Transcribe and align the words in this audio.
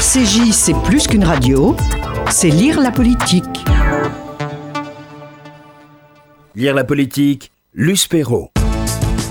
RCJ, 0.00 0.52
c'est 0.52 0.82
plus 0.82 1.06
qu'une 1.06 1.24
radio, 1.24 1.76
c'est 2.30 2.48
lire 2.48 2.80
la 2.80 2.90
politique. 2.90 3.44
Lire 6.54 6.74
la 6.74 6.84
politique, 6.84 7.52
Luce 7.74 8.06
Perrault. 8.06 8.50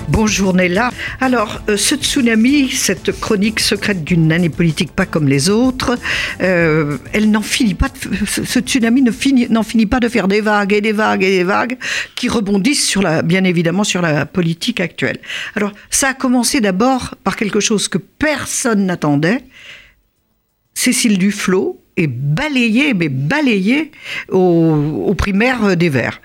Bonjour 0.06 0.54
Nella. 0.54 0.90
Alors, 1.20 1.60
euh, 1.68 1.76
ce 1.76 1.96
tsunami, 1.96 2.68
cette 2.68 3.10
chronique 3.18 3.58
secrète 3.58 4.04
d'une 4.04 4.30
année 4.30 4.48
politique 4.48 4.92
pas 4.92 5.06
comme 5.06 5.26
les 5.26 5.50
autres, 5.50 5.98
euh, 6.40 6.98
elle 7.12 7.32
n'en 7.32 7.42
finit 7.42 7.74
pas. 7.74 7.88
De, 7.88 8.24
ce 8.24 8.60
tsunami 8.60 9.02
n'en 9.02 9.10
finit, 9.10 9.48
finit 9.64 9.86
pas 9.86 9.98
de 9.98 10.08
faire 10.08 10.28
des 10.28 10.40
vagues 10.40 10.72
et 10.72 10.80
des 10.80 10.92
vagues 10.92 11.24
et 11.24 11.38
des 11.38 11.44
vagues 11.44 11.78
qui 12.14 12.28
rebondissent 12.28 12.86
sur 12.86 13.02
la, 13.02 13.22
bien 13.22 13.42
évidemment, 13.42 13.82
sur 13.82 14.02
la 14.02 14.24
politique 14.24 14.78
actuelle. 14.78 15.18
Alors, 15.56 15.72
ça 15.90 16.10
a 16.10 16.14
commencé 16.14 16.60
d'abord 16.60 17.16
par 17.24 17.34
quelque 17.34 17.58
chose 17.58 17.88
que 17.88 17.98
personne 17.98 18.86
n'attendait. 18.86 19.42
Cécile 20.74 21.18
Duflot 21.18 21.80
est 21.96 22.06
balayée, 22.06 22.94
mais 22.94 23.08
balayée 23.08 23.90
aux, 24.30 25.04
aux 25.06 25.14
primaires 25.14 25.76
des 25.76 25.88
Verts. 25.88 26.20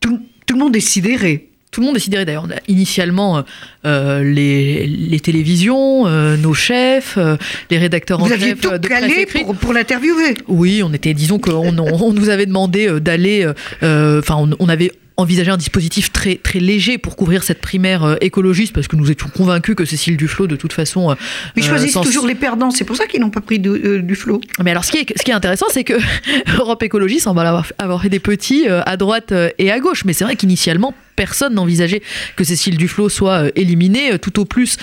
Tout, 0.00 0.20
tout 0.46 0.54
le 0.54 0.60
monde 0.60 0.76
est 0.76 0.80
sidéré 0.80 1.48
tout 1.70 1.80
le 1.80 1.86
monde 1.86 1.96
est 1.96 2.00
sidéré 2.00 2.24
d'ailleurs. 2.24 2.46
Initialement, 2.66 3.44
euh, 3.84 4.22
les, 4.22 4.86
les, 4.86 5.20
télévisions, 5.20 6.06
euh, 6.06 6.36
nos 6.36 6.54
chefs, 6.54 7.16
euh, 7.18 7.36
les 7.70 7.78
rédacteurs 7.78 8.18
Vous 8.18 8.32
en 8.32 8.38
chef 8.38 8.60
tout 8.60 8.76
de 8.76 8.88
calé 8.88 9.26
presse 9.26 9.44
pour, 9.44 9.54
pour 9.54 9.72
l'interviewer. 9.72 10.34
Oui, 10.48 10.82
on 10.82 10.92
était, 10.92 11.14
disons 11.14 11.38
qu'on 11.38 11.78
on, 11.78 12.02
on 12.02 12.12
nous 12.12 12.30
avait 12.30 12.46
demandé 12.46 13.00
d'aller, 13.00 13.46
enfin, 13.82 14.36
on, 14.38 14.50
on, 14.58 14.68
avait 14.68 14.92
envisager 15.18 15.50
un 15.50 15.56
dispositif 15.56 16.12
très, 16.12 16.36
très 16.36 16.60
léger 16.60 16.96
pour 16.96 17.16
couvrir 17.16 17.42
cette 17.42 17.60
primaire 17.60 18.04
euh, 18.04 18.16
écologiste, 18.20 18.72
parce 18.72 18.86
que 18.86 18.96
nous 18.96 19.10
étions 19.10 19.28
convaincus 19.28 19.74
que 19.74 19.84
Cécile 19.84 20.16
Duflot, 20.16 20.46
de 20.46 20.56
toute 20.56 20.72
façon... 20.72 21.10
Euh, 21.10 21.14
Ils 21.56 21.64
choisissent 21.64 21.92
sans... 21.92 22.02
toujours 22.02 22.26
les 22.26 22.36
perdants, 22.36 22.70
c'est 22.70 22.84
pour 22.84 22.96
ça 22.96 23.06
qu'ils 23.06 23.20
n'ont 23.20 23.30
pas 23.30 23.40
pris 23.40 23.60
euh, 23.66 24.00
Duflot. 24.00 24.40
Mais 24.62 24.70
alors, 24.70 24.84
ce 24.84 24.92
qui 24.92 24.98
est, 24.98 25.18
ce 25.18 25.24
qui 25.24 25.32
est 25.32 25.34
intéressant, 25.34 25.66
c'est 25.70 25.84
que 25.84 25.94
Europe 26.58 26.82
Écologie 26.84 27.18
semble 27.18 27.40
avoir, 27.40 27.66
avoir 27.78 28.00
fait 28.00 28.08
des 28.08 28.20
petits 28.20 28.68
à 28.68 28.96
droite 28.96 29.34
et 29.58 29.72
à 29.72 29.80
gauche, 29.80 30.04
mais 30.04 30.12
c'est 30.12 30.24
vrai 30.24 30.36
qu'initialement, 30.36 30.94
personne 31.18 31.54
n'envisageait 31.54 32.02
que 32.36 32.44
Cécile 32.44 32.76
Duflot 32.76 33.08
soit 33.08 33.50
éliminée, 33.56 34.18
tout 34.18 34.38
au 34.40 34.44
plus 34.44 34.76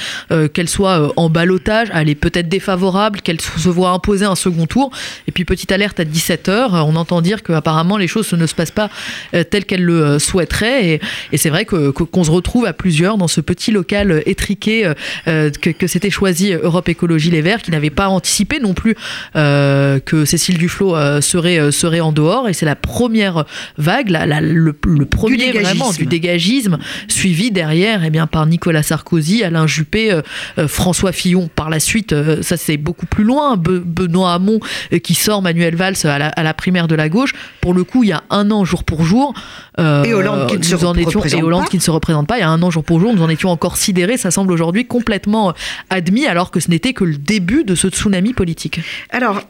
qu'elle 0.53 0.69
soit 0.69 1.14
en 1.16 1.30
balotage, 1.30 1.88
elle 1.94 2.09
est 2.09 2.22
peut-être 2.25 2.50
défavorable, 2.50 3.22
qu'elle 3.22 3.39
se 3.42 3.69
voit 3.69 3.92
imposer 3.92 4.25
un 4.25 4.36
second 4.36 4.67
tour. 4.67 4.92
Et 5.27 5.31
puis, 5.31 5.45
petite 5.45 5.72
alerte 5.72 6.00
à 6.00 6.03
17h, 6.03 6.69
on 6.72 6.95
entend 6.95 7.22
dire 7.22 7.42
qu'apparemment 7.42 7.97
les 7.97 8.08
choses 8.08 8.31
ne 8.33 8.45
se 8.45 8.53
passent 8.53 8.77
pas 8.83 8.89
telles 9.31 9.66
qu'elle 9.66 9.83
le 9.83 10.19
souhaiterait. 10.19 10.86
Et, 10.86 11.02
et 11.31 11.38
c'est 11.38 11.50
vrai 11.50 11.66
qu'on 11.66 12.23
se 12.23 12.31
retrouve 12.31 12.66
à 12.66 12.73
plusieurs 12.73 13.17
dans 13.17 13.30
ce 13.30 13.42
petit 13.42 13.72
local 13.72 14.22
étriqué 14.25 14.92
euh, 15.27 15.49
que, 15.49 15.70
que 15.70 15.88
s'était 15.88 16.09
choisi 16.09 16.53
Europe 16.53 16.89
Écologie 16.89 17.31
Les 17.31 17.42
Verts, 17.42 17.61
qui 17.61 17.72
n'avait 17.72 17.89
pas 17.89 18.08
anticipé 18.09 18.59
non 18.59 18.73
plus 18.73 18.95
euh, 19.36 19.99
que 19.99 20.25
Cécile 20.25 20.58
Duflot 20.58 20.95
euh, 20.95 21.22
serait, 21.22 21.72
serait 21.72 21.99
en 21.99 22.11
dehors. 22.11 22.49
Et 22.49 22.53
c'est 22.53 22.66
la 22.66 22.75
première 22.75 23.45
vague, 23.77 24.09
la, 24.09 24.25
la, 24.25 24.42
le, 24.42 24.75
le, 24.86 25.05
premier 25.05 25.52
du 25.52 25.59
vraiment 25.59 25.92
du 25.92 26.05
dégagisme, 26.26 26.78
suivi 27.08 27.52
derrière 27.52 28.04
eh 28.04 28.09
bien, 28.09 28.28
par 28.28 28.45
Nicolas 28.45 28.84
Sarkozy, 28.84 29.44
Alain 29.44 29.68
Juppé, 29.68 30.20
François 30.67 31.12
Fillon. 31.12 31.50
Par 31.54 31.70
la 31.70 31.80
suite, 31.80 32.16
ça 32.42 32.58
c'est 32.58 32.78
beaucoup 32.78 33.06
plus 33.06 33.23
loin. 33.23 33.58
Be 33.58 33.82
Benoît 33.86 34.34
Hamon 34.34 34.59
qui 35.04 35.14
sort 35.14 35.42
Manuel 35.42 35.76
Valls 35.76 35.95
à 36.04 36.17
la, 36.17 36.28
à 36.30 36.44
la, 36.44 36.54
primaire 36.54 36.88
de 36.88 36.95
la 36.95 37.09
gauche. 37.09 37.34
Pour 37.62 37.73
le 37.73 37.84
coup, 37.84 38.04
il 38.04 38.09
y 38.09 38.14
a 38.14 38.23
un 38.30 38.50
an, 38.52 38.66
jour 38.66 38.84
pour 38.84 39.04
jour. 39.04 39.34
et 39.78 40.14
Hollande 40.14 40.48
qui 40.48 40.58
ne 40.58 40.64
se 40.64 40.76
en 40.86 40.95
étions, 40.95 41.23
et 41.23 41.42
Hollande 41.42 41.70
qui 41.70 41.78
ne 41.78 41.82
se 41.82 41.92
représente 41.92 42.28
pas. 42.28 42.38
Il 42.38 42.42
y 42.42 42.44
a 42.44 42.50
un 42.50 42.62
an 42.62 42.72
jour 42.72 42.84
pour 42.84 43.00
jour, 43.00 43.14
nous 43.14 43.22
en 43.22 43.30
étions 43.30 43.50
encore 43.50 43.78
sidérés. 43.78 44.17
Ça 44.17 44.32
semble 44.32 44.52
aujourd'hui 44.52 44.86
complètement 44.86 45.54
admis, 45.89 46.26
alors 46.26 46.52
que 46.52 46.60
ce 46.60 46.70
n'était 46.70 46.94
que 46.94 47.04
le 47.04 47.17
début 47.17 47.64
de 47.64 47.76
ce 47.76 47.89
tsunami 47.89 48.34
politique. 48.34 48.80
Alors, 49.10 49.42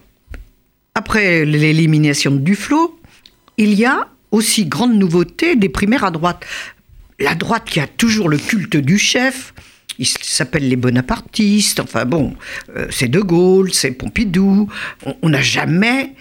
après 0.94 1.44
l'élimination 1.44 2.30
de 2.30 2.38
Duflot, 2.38 2.98
il 3.58 3.74
y 3.74 3.84
a 3.84 4.08
aussi 4.30 4.66
grande 4.66 4.94
nouveauté 4.94 5.56
des 5.56 5.68
primaires 5.68 6.04
à 6.04 6.10
droite. 6.10 6.44
La 7.18 7.34
droite 7.34 7.64
qui 7.66 7.80
a 7.80 7.86
toujours 7.86 8.28
le 8.28 8.38
culte 8.38 8.76
du 8.76 8.98
chef, 8.98 9.54
ils 9.98 10.06
s'appellent 10.06 10.68
les 10.68 10.76
bonapartistes, 10.76 11.80
enfin 11.80 12.04
bon, 12.04 12.34
euh, 12.76 12.86
c'est 12.90 13.08
De 13.08 13.20
Gaulle, 13.20 13.72
c'est 13.72 13.92
Pompidou, 13.92 14.68
on 15.22 15.28
n'a 15.28 15.40
jamais 15.40 16.12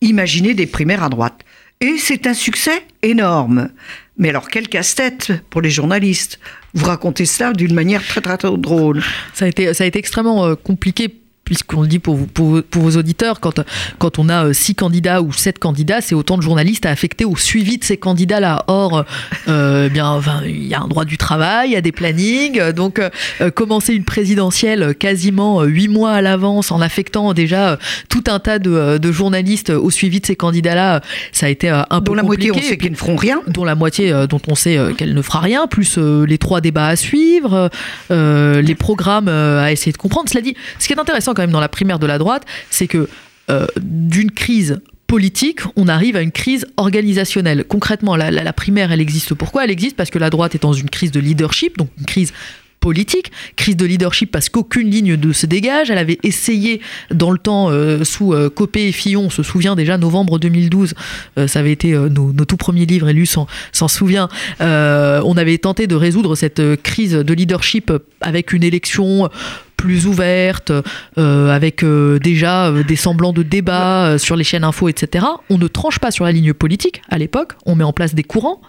imaginé 0.00 0.54
des 0.54 0.66
primaires 0.66 1.02
à 1.02 1.08
droite. 1.08 1.40
Et 1.80 1.96
c'est 1.98 2.26
un 2.26 2.34
succès 2.34 2.84
énorme. 3.02 3.70
Mais 4.16 4.28
alors, 4.28 4.48
quel 4.48 4.68
casse-tête 4.68 5.32
pour 5.50 5.60
les 5.60 5.70
journalistes. 5.70 6.38
Vous 6.72 6.86
racontez 6.86 7.26
ça 7.26 7.52
d'une 7.52 7.74
manière 7.74 8.06
très, 8.06 8.20
très, 8.20 8.36
très 8.36 8.56
drôle. 8.56 9.02
Ça 9.32 9.44
a 9.44 9.48
été, 9.48 9.74
ça 9.74 9.84
a 9.84 9.86
été 9.86 9.98
extrêmement 9.98 10.46
euh, 10.46 10.54
compliqué 10.54 11.08
puisqu'on 11.44 11.82
le 11.82 11.88
dit 11.88 11.98
pour, 11.98 12.16
vous, 12.16 12.26
pour, 12.26 12.62
pour, 12.62 12.82
vos 12.82 12.96
auditeurs, 12.96 13.40
quand, 13.40 13.60
quand 13.98 14.18
on 14.18 14.28
a 14.28 14.52
six 14.54 14.74
candidats 14.74 15.22
ou 15.22 15.32
sept 15.32 15.58
candidats, 15.58 16.00
c'est 16.00 16.14
autant 16.14 16.36
de 16.36 16.42
journalistes 16.42 16.86
à 16.86 16.90
affecter 16.90 17.24
au 17.24 17.36
suivi 17.36 17.78
de 17.78 17.84
ces 17.84 17.96
candidats-là. 17.96 18.64
Or, 18.66 19.04
euh, 19.48 19.88
bien, 19.88 20.08
enfin, 20.08 20.42
il 20.44 20.66
y 20.66 20.74
a 20.74 20.80
un 20.80 20.88
droit 20.88 21.04
du 21.04 21.18
travail, 21.18 21.70
il 21.70 21.72
y 21.72 21.76
a 21.76 21.80
des 21.82 21.92
plannings, 21.92 22.72
donc 22.72 22.98
euh, 22.98 23.50
commencer 23.50 23.94
une 23.94 24.04
présidentielle 24.04 24.94
quasiment 24.94 25.62
huit 25.62 25.88
mois 25.88 26.12
à 26.12 26.22
l'avance 26.22 26.70
en 26.70 26.80
affectant 26.80 27.34
déjà 27.34 27.78
tout 28.08 28.24
un 28.28 28.38
tas 28.38 28.58
de, 28.58 28.98
de, 28.98 29.12
journalistes 29.12 29.70
au 29.70 29.90
suivi 29.90 30.20
de 30.20 30.26
ces 30.26 30.36
candidats-là, 30.36 31.02
ça 31.32 31.46
a 31.46 31.48
été 31.48 31.68
un 31.68 31.84
dont 31.90 32.00
peu 32.00 32.14
la 32.16 32.22
compliqué. 32.22 32.48
moitié 32.48 32.66
on 32.66 32.70
sait 32.70 32.78
qu'ils 32.78 32.90
ne 32.90 32.96
feront 32.96 33.16
rien, 33.16 33.42
dont 33.46 33.64
la 33.64 33.74
moitié 33.74 34.12
dont 34.28 34.40
on 34.48 34.54
sait 34.54 34.78
qu'elle 34.96 35.14
ne 35.14 35.22
fera 35.22 35.40
rien, 35.40 35.66
plus 35.66 35.98
les 35.98 36.38
trois 36.38 36.60
débats 36.60 36.88
à 36.88 36.96
suivre, 36.96 37.70
les 38.10 38.74
programmes 38.74 39.28
à 39.28 39.70
essayer 39.72 39.92
de 39.92 39.98
comprendre. 39.98 40.28
Cela 40.28 40.40
dit, 40.40 40.56
ce 40.78 40.86
qui 40.86 40.94
est 40.94 40.98
intéressant 40.98 41.33
quand 41.34 41.42
même 41.42 41.50
dans 41.50 41.60
la 41.60 41.68
primaire 41.68 41.98
de 41.98 42.06
la 42.06 42.18
droite, 42.18 42.44
c'est 42.70 42.86
que 42.86 43.08
euh, 43.50 43.66
d'une 43.80 44.30
crise 44.30 44.80
politique, 45.06 45.60
on 45.76 45.88
arrive 45.88 46.16
à 46.16 46.22
une 46.22 46.32
crise 46.32 46.66
organisationnelle. 46.76 47.64
Concrètement, 47.64 48.16
la, 48.16 48.52
primaire, 48.52 48.90
elle 48.90 49.00
existe 49.00 49.34
pourquoi 49.34 49.64
Elle 49.64 49.70
existe? 49.70 49.96
Parce 49.96 50.10
que 50.10 50.18
la 50.18 50.30
droite 50.30 50.54
est 50.54 50.62
dans 50.62 50.72
une 50.72 50.88
crise 50.88 51.12
de 51.12 51.20
leadership, 51.20 51.76
donc 51.76 51.90
une 51.98 52.06
crise 52.06 52.32
politique, 52.80 53.32
crise 53.56 53.78
de 53.78 53.86
leadership 53.86 54.30
parce 54.30 54.50
qu'aucune 54.50 54.90
ligne 54.90 55.14
ne 55.14 55.32
se 55.32 55.46
dégage. 55.46 55.90
Elle 55.90 55.98
avait 55.98 56.18
essayé 56.22 56.82
dans 57.10 57.30
le 57.30 57.38
temps 57.38 57.70
euh, 57.70 58.04
sous 58.04 58.34
euh, 58.34 58.50
Copé 58.50 58.88
et 58.88 58.92
Fillon, 58.92 59.22
on 59.22 59.30
se 59.30 59.42
souvient 59.42 59.74
déjà 59.74 59.96
novembre 59.96 60.38
2012, 60.38 60.92
euh, 61.38 61.46
ça 61.46 61.60
avait 61.60 61.72
été 61.72 61.92
nos, 61.92 62.34
nos, 62.34 62.44
tout 62.44 62.58
premiers 62.58 62.84
livres, 62.84 63.08
et 63.08 63.14
lui 63.14 63.26
s'en 63.26 63.46
souvient. 63.88 64.28
on 64.60 65.36
avait 65.36 65.56
tenté 65.58 65.86
de 65.86 65.94
résoudre 65.94 66.34
cette 66.34 66.60
crise 66.82 67.12
de 67.12 67.34
leadership 67.34 67.90
avec 68.20 68.52
une 68.52 68.62
élection 68.62 69.30
plus 69.76 70.06
ouverte, 70.06 70.72
euh, 71.18 71.50
avec 71.50 71.82
euh, 71.82 72.18
déjà 72.18 72.68
euh, 72.68 72.82
des 72.82 72.96
semblants 72.96 73.32
de 73.32 73.42
débat 73.42 74.16
sur 74.18 74.36
les 74.36 74.44
chaînes 74.44 74.64
info, 74.64 74.88
etc. 74.88 75.26
On 75.50 75.58
ne 75.58 75.68
tranche 75.68 75.98
pas 75.98 76.10
sur 76.10 76.24
la 76.24 76.32
ligne 76.32 76.54
politique 76.54 77.02
à 77.08 77.18
l'époque, 77.18 77.52
on 77.66 77.74
met 77.74 77.84
en 77.84 77.92
place 77.92 78.14
des 78.14 78.22
courants. 78.22 78.60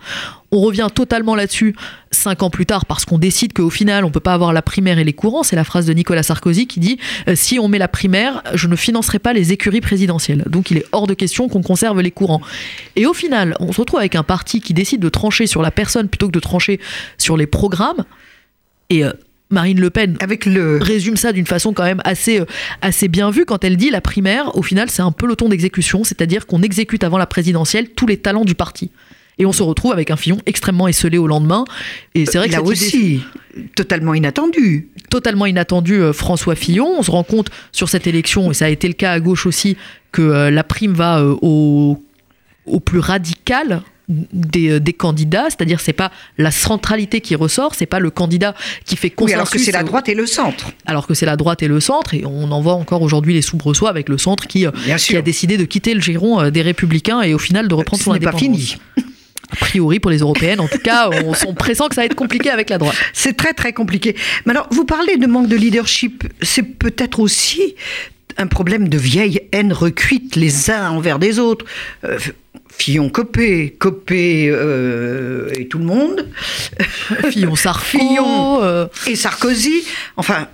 On 0.51 0.59
revient 0.61 0.87
totalement 0.93 1.35
là-dessus 1.35 1.75
cinq 2.11 2.43
ans 2.43 2.49
plus 2.49 2.65
tard 2.65 2.85
parce 2.85 3.03
qu'on 3.03 3.17
décide 3.17 3.51
qu'au 3.51 3.69
final, 3.69 4.05
on 4.05 4.07
ne 4.07 4.13
peut 4.13 4.19
pas 4.19 4.33
avoir 4.33 4.53
la 4.53 4.61
primaire 4.61 4.99
et 4.99 5.03
les 5.03 5.13
courants. 5.13 5.43
C'est 5.43 5.55
la 5.55 5.65
phrase 5.65 5.85
de 5.85 5.93
Nicolas 5.93 6.23
Sarkozy 6.23 6.67
qui 6.67 6.79
dit 6.79 6.97
Si 7.33 7.59
on 7.59 7.67
met 7.67 7.77
la 7.77 7.89
primaire, 7.89 8.41
je 8.53 8.67
ne 8.67 8.75
financerai 8.75 9.19
pas 9.19 9.33
les 9.33 9.51
écuries 9.51 9.81
présidentielles. 9.81 10.43
Donc 10.47 10.71
il 10.71 10.77
est 10.77 10.85
hors 10.91 11.07
de 11.07 11.13
question 11.13 11.49
qu'on 11.49 11.61
conserve 11.61 11.99
les 12.01 12.11
courants. 12.11 12.41
Et 12.95 13.05
au 13.05 13.13
final, 13.13 13.55
on 13.59 13.73
se 13.73 13.81
retrouve 13.81 13.99
avec 13.99 14.15
un 14.15 14.23
parti 14.23 14.61
qui 14.61 14.73
décide 14.73 15.01
de 15.01 15.09
trancher 15.09 15.45
sur 15.45 15.61
la 15.61 15.71
personne 15.71 16.07
plutôt 16.07 16.27
que 16.27 16.33
de 16.33 16.39
trancher 16.39 16.79
sur 17.17 17.35
les 17.35 17.47
programmes. 17.47 18.05
Et 18.89 19.03
Marine 19.49 19.79
Le 19.79 19.89
Pen 19.89 20.17
Avec 20.19 20.45
le... 20.45 20.77
résume 20.81 21.17
ça 21.17 21.31
d'une 21.31 21.45
façon 21.45 21.73
quand 21.73 21.83
même 21.83 22.01
assez, 22.03 22.41
assez 22.81 23.07
bien 23.07 23.29
vue 23.29 23.45
quand 23.45 23.63
elle 23.63 23.77
dit 23.77 23.89
la 23.89 24.01
primaire, 24.01 24.55
au 24.57 24.63
final, 24.63 24.89
c'est 24.89 25.01
un 25.01 25.11
peloton 25.11 25.49
d'exécution, 25.49 26.03
c'est-à-dire 26.03 26.47
qu'on 26.47 26.61
exécute 26.61 27.03
avant 27.03 27.17
la 27.17 27.27
présidentielle 27.27 27.89
tous 27.89 28.07
les 28.07 28.17
talents 28.17 28.45
du 28.45 28.55
parti. 28.55 28.91
Et 29.37 29.45
on 29.45 29.51
se 29.51 29.63
retrouve 29.63 29.91
avec 29.91 30.11
un 30.11 30.15
Fillon 30.15 30.37
extrêmement 30.45 30.87
esselé 30.87 31.17
au 31.17 31.27
lendemain. 31.27 31.65
Et 32.13 32.25
c'est 32.25 32.37
vrai 32.37 32.47
que 32.47 32.53
là 32.53 32.61
aussi, 32.61 33.15
idée... 33.55 33.69
totalement 33.75 34.13
inattendu. 34.13 34.89
Totalement 35.09 35.45
inattendu, 35.45 35.95
euh, 35.95 36.13
François 36.13 36.55
Fillon. 36.55 36.87
On 36.97 37.03
se 37.03 37.11
rend 37.11 37.23
compte 37.23 37.49
sur 37.71 37.89
cette 37.89 38.07
élection, 38.07 38.51
et 38.51 38.53
ça 38.53 38.65
a 38.65 38.69
été 38.69 38.87
le 38.87 38.93
cas 38.93 39.11
à 39.11 39.19
gauche 39.19 39.45
aussi, 39.45 39.77
que 40.11 40.21
euh, 40.21 40.51
la 40.51 40.63
prime 40.63 40.93
va 40.93 41.19
euh, 41.19 41.35
au, 41.41 42.01
au 42.65 42.79
plus 42.79 42.99
radical 42.99 43.81
des, 44.09 44.79
des, 44.79 44.93
candidats, 44.93 45.45
c'est-à-dire 45.49 45.79
c'est 45.79 45.93
pas 45.93 46.11
la 46.37 46.51
centralité 46.51 47.21
qui 47.21 47.35
ressort, 47.35 47.75
c'est 47.75 47.85
pas 47.85 47.99
le 47.99 48.09
candidat 48.11 48.55
qui 48.85 48.95
fait 48.95 49.09
consensus. 49.09 49.31
Oui, 49.31 49.33
alors 49.33 49.49
que 49.49 49.59
c'est 49.59 49.71
la 49.71 49.83
droite 49.83 50.09
et 50.09 50.15
le 50.15 50.25
centre. 50.25 50.71
Alors 50.85 51.07
que 51.07 51.13
c'est 51.13 51.25
la 51.25 51.35
droite 51.35 51.63
et 51.63 51.67
le 51.67 51.79
centre, 51.79 52.13
et 52.13 52.23
on 52.25 52.51
en 52.51 52.61
voit 52.61 52.73
encore 52.73 53.01
aujourd'hui 53.01 53.33
les 53.33 53.41
soubresauts 53.41 53.87
avec 53.87 54.09
le 54.09 54.17
centre 54.17 54.47
qui, 54.47 54.65
qui 54.97 55.17
a 55.17 55.21
décidé 55.21 55.57
de 55.57 55.65
quitter 55.65 55.93
le 55.93 56.01
giron 56.01 56.49
des 56.49 56.61
Républicains 56.61 57.21
et 57.21 57.33
au 57.33 57.39
final 57.39 57.67
de 57.67 57.73
reprendre 57.73 57.99
Ce 57.99 58.05
son 58.05 58.11
indépendance. 58.11 58.39
pas 58.39 58.45
fini. 58.45 58.77
A 59.51 59.55
priori 59.57 59.99
pour 59.99 60.11
les 60.11 60.19
européennes, 60.19 60.59
en 60.59 60.67
tout 60.67 60.79
cas, 60.79 61.09
on 61.25 61.33
sont 61.33 61.53
pressants 61.53 61.87
que 61.87 61.95
ça 61.95 62.01
va 62.01 62.05
être 62.05 62.15
compliqué 62.15 62.49
avec 62.49 62.69
la 62.69 62.77
droite. 62.77 62.95
C'est 63.13 63.37
très 63.37 63.53
très 63.53 63.73
compliqué. 63.73 64.15
Mais 64.45 64.51
alors, 64.51 64.67
vous 64.71 64.85
parlez 64.85 65.17
de 65.17 65.27
manque 65.27 65.47
de 65.47 65.55
leadership, 65.55 66.23
c'est 66.41 66.63
peut-être 66.63 67.19
aussi 67.19 67.75
un 68.37 68.47
problème 68.47 68.89
de 68.89 68.97
vieille 68.97 69.41
haine 69.51 69.71
recuite 69.71 70.35
les 70.35 70.69
uns 70.69 70.89
envers 70.89 71.19
des 71.19 71.39
autres. 71.39 71.65
Euh, 72.03 72.17
Fillon 72.77 73.09
Copé, 73.09 73.75
Copé 73.79 74.47
euh, 74.49 75.49
et 75.57 75.67
tout 75.67 75.79
le 75.79 75.85
monde. 75.85 76.29
Fillon 77.31 77.55
Sarko. 77.55 77.97
Fillon 77.97 78.63
euh... 78.63 78.87
et 79.07 79.15
Sarkozy. 79.15 79.83
Enfin, 80.17 80.47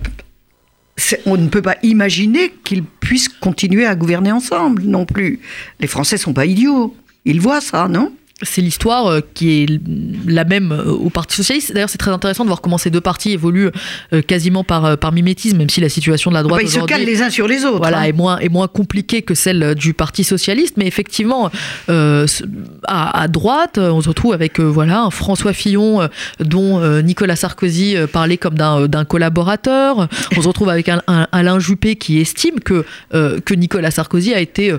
on 1.26 1.36
ne 1.36 1.48
peut 1.48 1.62
pas 1.62 1.76
imaginer 1.82 2.52
qu'ils 2.64 2.84
puissent 2.84 3.28
continuer 3.28 3.86
à 3.86 3.94
gouverner 3.94 4.32
ensemble 4.32 4.82
non 4.82 5.04
plus. 5.04 5.40
Les 5.80 5.86
Français 5.86 6.16
sont 6.16 6.32
pas 6.32 6.46
idiots. 6.46 6.94
Ils 7.24 7.40
voient 7.40 7.60
ça, 7.60 7.88
non? 7.88 8.12
C'est 8.42 8.60
l'histoire 8.60 9.06
euh, 9.06 9.20
qui 9.34 9.62
est 9.62 9.80
la 10.26 10.44
même 10.44 10.72
euh, 10.72 10.90
au 10.90 11.10
Parti 11.10 11.36
socialiste. 11.36 11.72
D'ailleurs, 11.72 11.88
c'est 11.88 11.98
très 11.98 12.10
intéressant 12.10 12.44
de 12.44 12.48
voir 12.48 12.60
comment 12.60 12.78
ces 12.78 12.90
deux 12.90 13.00
partis 13.00 13.32
évoluent 13.32 13.70
euh, 14.12 14.22
quasiment 14.22 14.64
par, 14.64 14.98
par 14.98 15.12
mimétisme, 15.12 15.58
même 15.58 15.70
si 15.70 15.80
la 15.80 15.88
situation 15.88 16.30
de 16.30 16.36
la 16.36 16.42
droite 16.42 16.60
bah, 16.62 16.68
ils 16.68 16.70
se 16.70 16.84
calent 16.84 17.04
les 17.04 17.22
uns 17.22 17.30
sur 17.30 17.48
les 17.48 17.64
autres. 17.64 17.78
Voilà, 17.78 18.00
hein. 18.00 18.04
est 18.04 18.12
moins 18.12 18.38
est 18.38 18.48
moins 18.48 18.68
compliquée 18.68 19.22
que 19.22 19.34
celle 19.34 19.74
du 19.74 19.94
Parti 19.94 20.24
socialiste, 20.24 20.76
mais 20.76 20.86
effectivement, 20.86 21.50
à, 21.88 23.28
droite, 23.28 23.78
on 23.78 24.00
se 24.00 24.08
retrouve 24.08 24.32
avec 24.32 24.60
voilà 24.60 25.02
un 25.02 25.10
François 25.10 25.52
Fillon 25.52 26.08
dont 26.40 26.80
Nicolas 27.02 27.36
Sarkozy 27.36 27.96
parlait 28.12 28.36
comme 28.36 28.54
d'un 28.54 29.04
collaborateur. 29.04 30.08
On 30.36 30.42
se 30.42 30.48
retrouve 30.48 30.68
avec 30.68 30.88
un, 30.88 31.02
un 31.06 31.26
Alain 31.32 31.58
Juppé 31.58 31.96
qui 31.96 32.20
estime 32.20 32.60
que 32.60 32.84
que 33.12 33.54
Nicolas 33.54 33.90
Sarkozy 33.90 34.34
a 34.34 34.40
été 34.40 34.74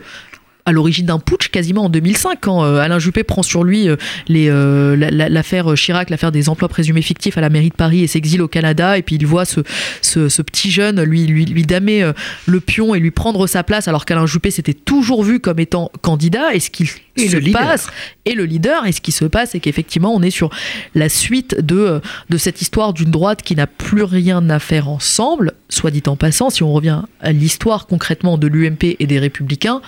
à 0.65 0.71
l'origine 0.71 1.05
d'un 1.05 1.19
putsch 1.19 1.49
quasiment 1.49 1.85
en 1.85 1.89
2005 1.89 2.37
quand 2.39 2.63
euh, 2.63 2.77
Alain 2.77 2.99
Juppé 2.99 3.23
prend 3.23 3.43
sur 3.43 3.63
lui 3.63 3.89
euh, 3.89 3.97
euh, 4.31 4.95
l'affaire 4.95 5.73
Chirac, 5.75 6.09
l'affaire 6.09 6.31
des 6.31 6.47
emplois 6.47 6.69
présumés 6.69 7.01
fictifs 7.01 7.37
à 7.37 7.41
la 7.41 7.49
mairie 7.49 7.69
de 7.69 7.75
Paris 7.75 8.01
et 8.01 8.07
s'exile 8.07 8.41
au 8.41 8.47
Canada. 8.47 8.97
Et 8.97 9.01
puis 9.01 9.15
il 9.15 9.25
voit 9.25 9.45
ce, 9.45 9.61
ce, 10.01 10.41
petit 10.41 10.71
jeune 10.71 11.03
lui, 11.03 11.25
lui, 11.25 11.45
lui 11.45 11.63
damer 11.63 12.11
le 12.45 12.59
pion 12.59 12.95
et 12.95 12.99
lui 12.99 13.11
prendre 13.11 13.45
sa 13.47 13.63
place 13.63 13.87
alors 13.87 14.05
qu'Alain 14.05 14.25
Juppé 14.25 14.51
s'était 14.51 14.73
toujours 14.73 15.23
vu 15.23 15.39
comme 15.39 15.59
étant 15.59 15.91
candidat. 16.01 16.53
Et 16.53 16.59
ce 16.59 16.69
qu'il 16.69 16.87
se 16.87 17.51
passe 17.51 17.87
et 18.25 18.33
le 18.33 18.45
leader 18.45 18.85
et 18.85 18.91
ce 18.91 19.01
qui 19.01 19.11
se 19.11 19.25
passe 19.25 19.51
c'est 19.51 19.59
qu'effectivement 19.59 20.13
on 20.15 20.21
est 20.21 20.31
sur 20.31 20.49
la 20.95 21.09
suite 21.09 21.59
de, 21.59 22.01
de 22.29 22.37
cette 22.37 22.61
histoire 22.61 22.93
d'une 22.93 23.11
droite 23.11 23.41
qui 23.43 23.55
n'a 23.55 23.67
plus 23.67 24.03
rien 24.03 24.49
à 24.49 24.59
faire 24.59 24.89
ensemble. 24.89 25.53
Soit 25.69 25.91
dit 25.91 26.03
en 26.07 26.15
passant 26.15 26.49
si 26.49 26.63
on 26.63 26.71
revient 26.71 27.01
à 27.19 27.31
l'histoire 27.31 27.87
concrètement 27.87 28.37
de 28.37 28.47
l'UMP 28.47 28.95
et 28.99 29.07
des 29.07 29.19
républicains 29.19 29.81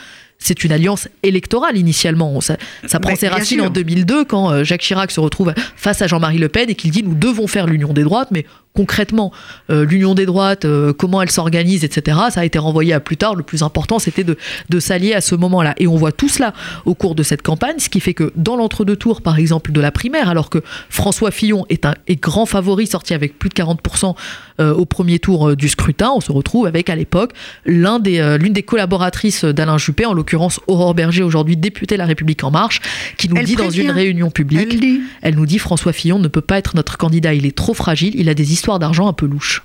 c'est 0.46 0.64
une 0.64 0.72
alliance 0.72 1.08
électorale 1.24 1.76
initialement. 1.76 2.40
Ça, 2.40 2.58
prend 3.00 3.16
ses 3.16 3.28
racines 3.28 3.62
en 3.62 3.70
2002 3.70 4.26
quand 4.26 4.52
euh, 4.52 4.64
Jacques 4.64 4.82
Chirac 4.82 5.10
se 5.10 5.20
retrouve 5.20 5.54
face 5.76 6.04
à 6.04 6.08
Jean-Marie 6.08 6.38
Le 6.38 6.50
Pen 6.50 6.70
et 6.70 6.76
qu'il 6.76 6.92
dit 6.92 7.02
nous 7.02 7.16
devons 7.16 7.48
faire 7.48 7.66
l'union 7.66 7.94
des 7.94 8.04
droites, 8.04 8.30
mais 8.30 8.46
concrètement, 8.76 9.32
euh, 9.70 9.86
l'union 9.86 10.14
des 10.14 10.26
droites, 10.26 10.66
euh, 10.66 10.94
comment 10.94 11.22
elle 11.22 11.32
s'organise, 11.32 11.84
etc., 11.84 12.18
ça 12.30 12.42
a 12.42 12.46
été 12.46 12.60
renvoyé 12.60 12.94
à 12.94 13.00
plus 13.00 13.18
tard. 13.18 13.36
Le 13.36 13.44
plus 13.44 13.64
important, 13.64 13.98
c'était 13.98 14.24
de, 14.24 14.36
s'allier 14.80 15.14
à 15.14 15.22
ce 15.22 15.34
moment-là. 15.36 15.74
Et 15.78 15.88
on 15.88 15.96
voit 15.96 16.12
tout 16.12 16.28
cela 16.28 16.54
au 16.86 16.94
cours 16.94 17.16
de 17.16 17.24
cette 17.24 17.42
campagne, 17.42 17.80
ce 17.80 17.90
qui 17.90 18.02
fait 18.02 18.14
que 18.14 18.34
dans 18.36 18.58
l'entre-deux 18.58 18.98
tours, 18.98 19.22
par 19.22 19.40
exemple, 19.40 19.72
de 19.72 19.80
la 19.80 19.92
primaire, 19.92 20.30
alors 20.30 20.50
que 20.50 20.62
François 20.90 21.32
Fillon 21.32 21.66
est 21.70 21.86
un 21.86 21.96
grand 22.22 22.46
favori, 22.46 22.86
sorti 22.86 23.14
avec 23.14 23.40
plus 23.40 23.50
de 23.50 23.56
40% 23.56 24.16
euh, 24.60 24.74
au 24.74 24.86
premier 24.86 25.20
tour 25.20 25.56
du 25.56 25.70
scrutin, 25.70 26.12
on 26.14 26.22
se 26.22 26.32
retrouve 26.32 26.68
avec, 26.68 26.90
à 26.90 26.96
l'époque, 26.96 27.32
l'une 27.66 28.00
des, 28.02 28.38
des 28.38 28.64
collaboratrices 28.64 29.46
d'Alain 29.46 29.78
Juppé, 29.78 30.06
en 30.06 30.14
l'occurrence 30.14 30.60
Aurore 30.68 30.94
Berger, 30.94 31.24
aujourd'hui 31.24 31.56
députée 31.56 31.96
La 31.96 32.06
République 32.06 32.44
En 32.44 32.52
Marche, 32.52 32.82
qui 33.18 33.30
nous 33.30 33.42
dit 33.42 33.56
dans 33.56 33.70
une 33.70 33.92
réunion 33.92 34.30
publique, 34.30 34.68
elle, 34.74 35.00
elle 35.22 35.36
nous 35.36 35.46
dit 35.46 35.60
François 35.60 35.94
Fillon 35.94 36.20
ne 36.20 36.28
peut 36.28 36.42
pas 36.42 36.58
être 36.58 36.76
notre 36.76 36.98
candidat, 36.98 37.34
il 37.34 37.46
est 37.46 37.56
trop 37.56 37.74
fragile, 37.74 38.14
il 38.16 38.28
a 38.28 38.34
des 38.34 38.52
histoires 38.52 38.65
d'argent 38.80 39.08
un 39.08 39.14
peu 39.14 39.26
louche. 39.26 39.64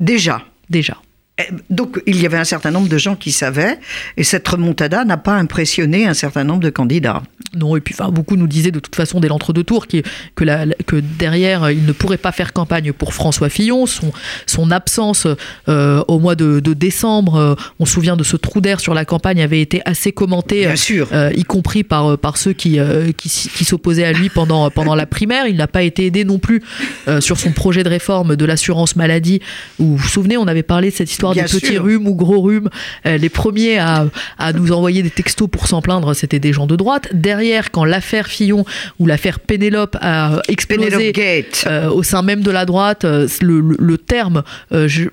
Déjà. 0.00 0.42
Déjà. 0.70 0.96
Eh, 1.38 1.44
donc 1.68 2.00
il 2.06 2.20
y 2.20 2.24
avait 2.24 2.38
un 2.38 2.44
certain 2.44 2.70
nombre 2.70 2.88
de 2.88 2.96
gens 2.96 3.14
qui 3.14 3.30
savaient, 3.30 3.78
et 4.16 4.24
cette 4.24 4.48
remontada 4.48 5.04
n'a 5.04 5.18
pas 5.18 5.34
impressionné 5.34 6.06
un 6.06 6.14
certain 6.14 6.44
nombre 6.44 6.62
de 6.62 6.70
candidats. 6.70 7.22
Non, 7.54 7.76
et 7.76 7.80
puis 7.80 7.94
enfin, 7.98 8.10
beaucoup 8.10 8.36
nous 8.36 8.46
disaient 8.46 8.70
de 8.70 8.80
toute 8.80 8.96
façon 8.96 9.20
dès 9.20 9.28
l'entre-deux 9.28 9.64
tours 9.64 9.86
que, 9.86 10.02
que 10.34 10.96
derrière, 10.96 11.70
il 11.70 11.84
ne 11.84 11.92
pourrait 11.92 12.16
pas 12.16 12.32
faire 12.32 12.52
campagne 12.52 12.92
pour 12.92 13.14
François 13.14 13.48
Fillon. 13.48 13.86
Son, 13.86 14.12
son 14.46 14.70
absence 14.70 15.26
euh, 15.68 16.02
au 16.08 16.18
mois 16.18 16.34
de, 16.34 16.60
décembre, 16.60 17.36
euh, 17.36 17.54
on 17.78 17.86
se 17.86 17.92
souvient 17.92 18.16
de 18.16 18.24
ce 18.24 18.36
trou 18.36 18.60
d'air 18.60 18.80
sur 18.80 18.94
la 18.94 19.04
campagne, 19.04 19.40
avait 19.40 19.60
été 19.60 19.80
assez 19.84 20.12
commenté, 20.12 20.66
Bien 20.66 20.76
sûr. 20.76 21.08
Euh, 21.12 21.30
y 21.34 21.44
compris 21.44 21.84
par, 21.84 22.18
par 22.18 22.36
ceux 22.36 22.52
qui, 22.52 22.78
qui, 23.16 23.28
qui 23.28 23.64
s'opposaient 23.64 24.04
à 24.04 24.12
lui 24.12 24.28
pendant, 24.28 24.70
pendant 24.70 24.94
la 24.94 25.06
primaire. 25.06 25.46
Il 25.46 25.56
n'a 25.56 25.68
pas 25.68 25.82
été 25.82 26.06
aidé 26.06 26.24
non 26.24 26.38
plus 26.38 26.62
sur 27.20 27.38
son 27.38 27.52
projet 27.52 27.82
de 27.82 27.88
réforme 27.88 28.36
de 28.36 28.44
l'assurance 28.44 28.96
maladie, 28.96 29.40
où 29.78 29.84
vous 29.84 29.96
vous 29.96 30.08
souvenez, 30.08 30.36
on 30.36 30.46
avait 30.46 30.62
parlé 30.62 30.90
de 30.90 30.94
cette 30.94 31.10
histoire 31.10 31.25
des 31.32 31.42
petits 31.42 31.78
rhumes 31.78 32.06
ou 32.06 32.14
gros 32.14 32.40
rhumes. 32.40 32.68
Euh, 33.06 33.16
les 33.16 33.28
premiers 33.28 33.78
à, 33.78 34.06
nous 34.54 34.72
envoyer 34.72 35.02
des 35.02 35.10
textos 35.10 35.48
pour 35.50 35.66
s'en 35.66 35.82
plaindre, 35.82 36.14
c'était 36.14 36.38
des 36.38 36.52
gens 36.52 36.66
de 36.66 36.76
droite. 36.76 37.08
Derrière, 37.12 37.70
quand 37.70 37.84
l'affaire 37.84 38.26
Fillon 38.26 38.64
ou 38.98 39.06
l'affaire 39.06 39.40
Pénélope 39.40 39.96
a 40.00 40.40
explosé 40.48 41.12
euh, 41.66 41.90
au 41.90 42.02
sein 42.02 42.22
même 42.22 42.42
de 42.42 42.50
la 42.50 42.64
droite, 42.64 43.04
euh, 43.04 43.28
le, 43.40 43.96
terme 43.98 44.42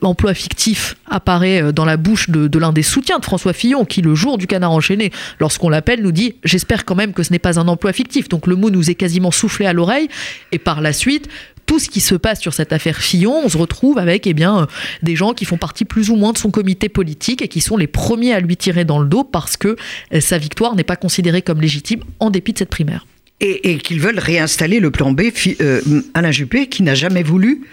emploi 0.01 0.33
fictif 0.33 0.95
apparaît 1.09 1.73
dans 1.73 1.85
la 1.85 1.97
bouche 1.97 2.29
de, 2.29 2.59
l'un 2.59 2.73
des 2.73 2.83
soutiens 2.83 3.19
de 3.19 3.25
François 3.25 3.53
Fillon, 3.53 3.85
qui 3.85 4.01
le 4.01 4.13
jour 4.13 4.37
du 4.37 4.45
canard 4.45 4.71
enchaîné, 4.71 5.11
lorsqu'on 5.39 5.69
l'appelle, 5.69 6.01
nous 6.01 6.11
dit 6.11 6.35
J'espère 6.43 6.85
quand 6.85 6.95
même 6.95 7.13
que 7.13 7.23
ce 7.23 7.31
n'est 7.31 7.39
pas 7.39 7.59
un 7.59 7.67
emploi 7.67 7.93
fictif. 7.93 8.29
Donc 8.29 8.47
le 8.47 8.55
mot 8.55 8.69
nous 8.69 8.89
est 8.89 8.95
quasiment 8.95 9.31
soufflé 9.31 9.65
à 9.65 9.73
l'oreille. 9.73 10.09
Et 10.51 10.59
par 10.59 10.81
la 10.81 10.93
suite, 10.93 11.29
tout 11.73 11.79
ce 11.79 11.89
qui 11.89 12.01
se 12.01 12.13
passe 12.13 12.39
sur 12.39 12.53
cette 12.53 12.71
affaire 12.71 12.99
Fillon, 12.99 13.41
on 13.43 13.49
se 13.49 13.57
retrouve 13.57 13.97
avec 13.97 14.27
eh 14.27 14.35
bien, 14.35 14.59
euh, 14.59 14.65
des 15.01 15.15
gens 15.15 15.33
qui 15.33 15.43
font 15.43 15.57
partie 15.57 15.85
plus 15.85 16.11
ou 16.11 16.15
moins 16.15 16.31
de 16.31 16.37
son 16.37 16.51
comité 16.51 16.87
politique 16.87 17.41
et 17.41 17.47
qui 17.47 17.61
sont 17.61 17.77
les 17.77 17.87
premiers 17.87 18.31
à 18.31 18.39
lui 18.39 18.57
tirer 18.57 18.85
dans 18.85 18.99
le 18.99 19.07
dos 19.07 19.23
parce 19.23 19.57
que 19.57 19.75
euh, 20.13 20.21
sa 20.21 20.37
victoire 20.37 20.75
n'est 20.75 20.83
pas 20.83 20.97
considérée 20.97 21.41
comme 21.41 21.59
légitime 21.59 22.01
en 22.19 22.29
dépit 22.29 22.53
de 22.53 22.59
cette 22.59 22.69
primaire. 22.69 23.07
Et, 23.39 23.79
qu'ils 23.79 23.99
veulent 24.01 24.19
réinstaller 24.19 24.79
le 24.79 24.91
plan 24.91 25.13
B, 25.13 25.21
euh, 25.61 25.81
Alain 26.13 26.29
Juppé, 26.29 26.67
qui 26.67 26.83
n'a 26.83 26.93
jamais 26.93 27.23
voulu 27.23 27.63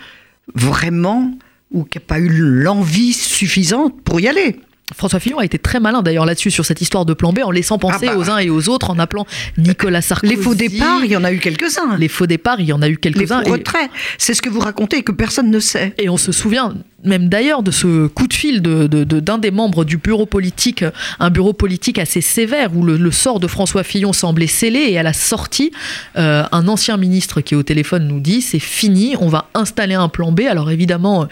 vraiment 0.55 1.31
ou 1.71 1.85
qui 1.85 1.99
n'a 1.99 2.05
pas 2.07 2.21
eu 2.21 2.31
l'envie 2.31 3.13
suffisante 3.13 4.01
pour 4.03 4.19
y 4.19 4.29
aller. 4.29 4.57
François 4.95 5.21
Fillon 5.21 5.39
a 5.39 5.45
été 5.45 5.59
très 5.59 5.81
malin 5.81 6.03
d'ailleurs 6.03 6.27
là-dessus 6.27 6.51
sur 6.51 6.65
cette 6.65 6.81
histoire 6.81 7.05
de 7.05 7.15
plan 7.15 7.33
B 7.33 7.41
en 7.45 7.51
laissant 7.51 7.79
penser 7.79 8.09
ah 8.09 8.15
bah. 8.15 8.19
aux 8.19 8.31
uns 8.31 8.39
et 8.39 8.51
aux 8.51 8.69
autres 8.69 8.91
en 8.91 8.99
appelant 8.99 9.27
Nicolas 9.59 10.03
Sarkozy. 10.03 10.35
Les 10.35 10.41
faux 10.41 10.55
départs, 10.55 11.05
il 11.05 11.11
y 11.11 11.17
en 11.17 11.25
a 11.25 11.33
eu 11.33 11.39
quelques-uns. 11.39 11.97
Les 11.97 12.09
faux 12.09 12.27
départs, 12.27 12.61
il 12.61 12.67
y 12.67 12.73
en 12.73 12.83
a 12.83 12.89
eu 12.89 12.97
quelques-uns. 12.97 13.41
Les 13.41 13.47
faux 13.47 13.53
retraits, 13.53 13.91
c'est 14.19 14.35
ce 14.35 14.43
que 14.43 14.49
vous 14.49 14.61
racontez 14.61 14.99
et 14.99 15.03
que 15.03 15.13
personne 15.13 15.51
ne 15.51 15.61
sait. 15.61 15.95
Et 15.99 16.09
on 16.09 16.17
se 16.17 16.33
souvient 16.33 16.75
même 17.05 17.29
d'ailleurs 17.29 17.63
de 17.63 17.71
ce 17.71 18.07
coup 18.09 18.27
de 18.27 18.35
fil 18.35 18.61
d'un 18.63 18.87
de, 18.87 19.05
de, 19.05 19.39
des 19.39 19.51
membres 19.51 19.85
du 19.85 19.97
bureau 19.97 20.27
politique, 20.27 20.85
un 21.19 21.31
bureau 21.31 21.53
politique 21.53 21.99
assez 21.99 22.21
sévère 22.21 22.77
où 22.77 22.85
le, 22.85 23.11
sort 23.11 23.41
de 23.41 23.47
François 23.47 23.83
Fillon 23.83 24.13
semblait 24.13 24.47
scellé 24.47 24.87
et 24.91 24.99
à 24.99 25.03
la 25.03 25.13
sortie, 25.13 25.73
euh, 26.17 26.45
un 26.53 26.69
ancien 26.69 26.97
ministre 26.97 27.41
qui 27.41 27.55
est 27.55 27.57
au 27.57 27.63
téléphone 27.63 28.07
nous 28.07 28.21
dit 28.21 28.43
c'est 28.43 28.59
fini, 28.59 29.15
on 29.21 29.29
va 29.29 29.49
installer 29.55 29.95
un 29.95 30.09
plan 30.09 30.33
B. 30.33 30.43
Alors 30.49 30.71
évidemment, 30.71 31.27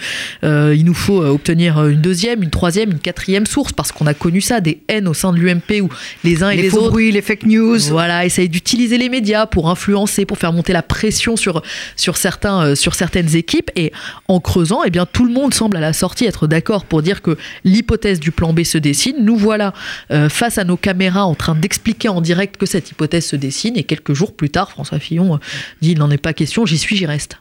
euh, 0.45 0.75
il 0.77 0.85
nous 0.85 0.95
faut 0.95 1.23
obtenir 1.23 1.87
une 1.87 2.01
deuxième, 2.01 2.43
une 2.43 2.51
troisième, 2.51 2.91
une 2.93 2.99
quatrième 2.99 3.47
source 3.47 3.73
parce 3.73 3.93
qu'on 3.93 4.07
a 4.07 4.15
connu 4.15 4.41
ça, 4.41 4.61
des 4.61 4.81
haines 4.89 5.09
au 5.09 5.15
sein 5.15 5.33
de 5.33 5.39
l'UMP 5.39 5.83
où 5.83 5.89
les 6.25 6.43
uns 6.43 6.51
et 6.51 6.57
les, 6.57 6.75
autres, 6.75 6.91
bruits, 6.91 7.13
les 7.13 7.23
fake 7.23 7.45
news, 7.45 7.79
voilà, 7.91 8.25
essayent 8.25 8.49
d'utiliser 8.49 8.99
les 8.99 9.09
médias 9.09 9.47
pour 9.47 9.71
influencer, 9.71 10.25
pour 10.25 10.39
faire 10.39 10.53
monter 10.53 10.73
la 10.73 10.83
pression 10.83 11.37
sur 11.37 11.63
sur 11.97 12.17
certains 12.17 12.63
euh, 12.63 12.75
sur 12.75 12.95
certaines 12.95 13.37
équipes 13.37 13.71
et 13.77 13.93
en 14.29 14.41
creusant, 14.41 14.81
eh 14.85 14.91
bien 14.91 15.07
tout 15.07 15.25
le 15.25 15.33
monde 15.33 15.55
semble 15.59 15.77
à 15.77 15.81
la 15.81 15.93
sortie 15.93 16.25
être 16.25 16.47
d'accord 16.47 16.85
pour 16.85 17.03
dire 17.03 17.21
que 17.21 17.37
l'hypothèse 17.65 18.21
du 18.21 18.31
plan 18.31 18.53
B 18.53 18.63
se 18.63 18.79
dessine. 18.79 19.17
Nous 19.21 19.37
voilà 19.37 19.75
euh, 20.11 20.29
face 20.29 20.57
à 20.57 20.65
nos 20.65 20.77
caméras 20.77 21.27
en 21.27 21.35
train 21.35 21.57
d'expliquer 21.57 22.09
en 22.09 22.21
direct 22.21 22.57
que 22.57 22.67
cette 22.67 22.91
hypothèse 22.91 23.27
se 23.27 23.37
dessine 23.37 23.77
et 23.77 23.83
quelques 23.83 24.15
jours 24.15 24.35
plus 24.35 24.51
tard, 24.51 24.71
François 24.71 25.01
Fillon 25.01 25.35
euh, 25.35 25.39
dit 25.83 25.93
il 25.93 25.99
n'en 25.99 26.11
est 26.11 26.19
pas 26.19 26.33
question, 26.33 26.65
j'y 26.65 26.79
suis, 26.79 26.97
j'y 26.97 27.07
reste 27.07 27.39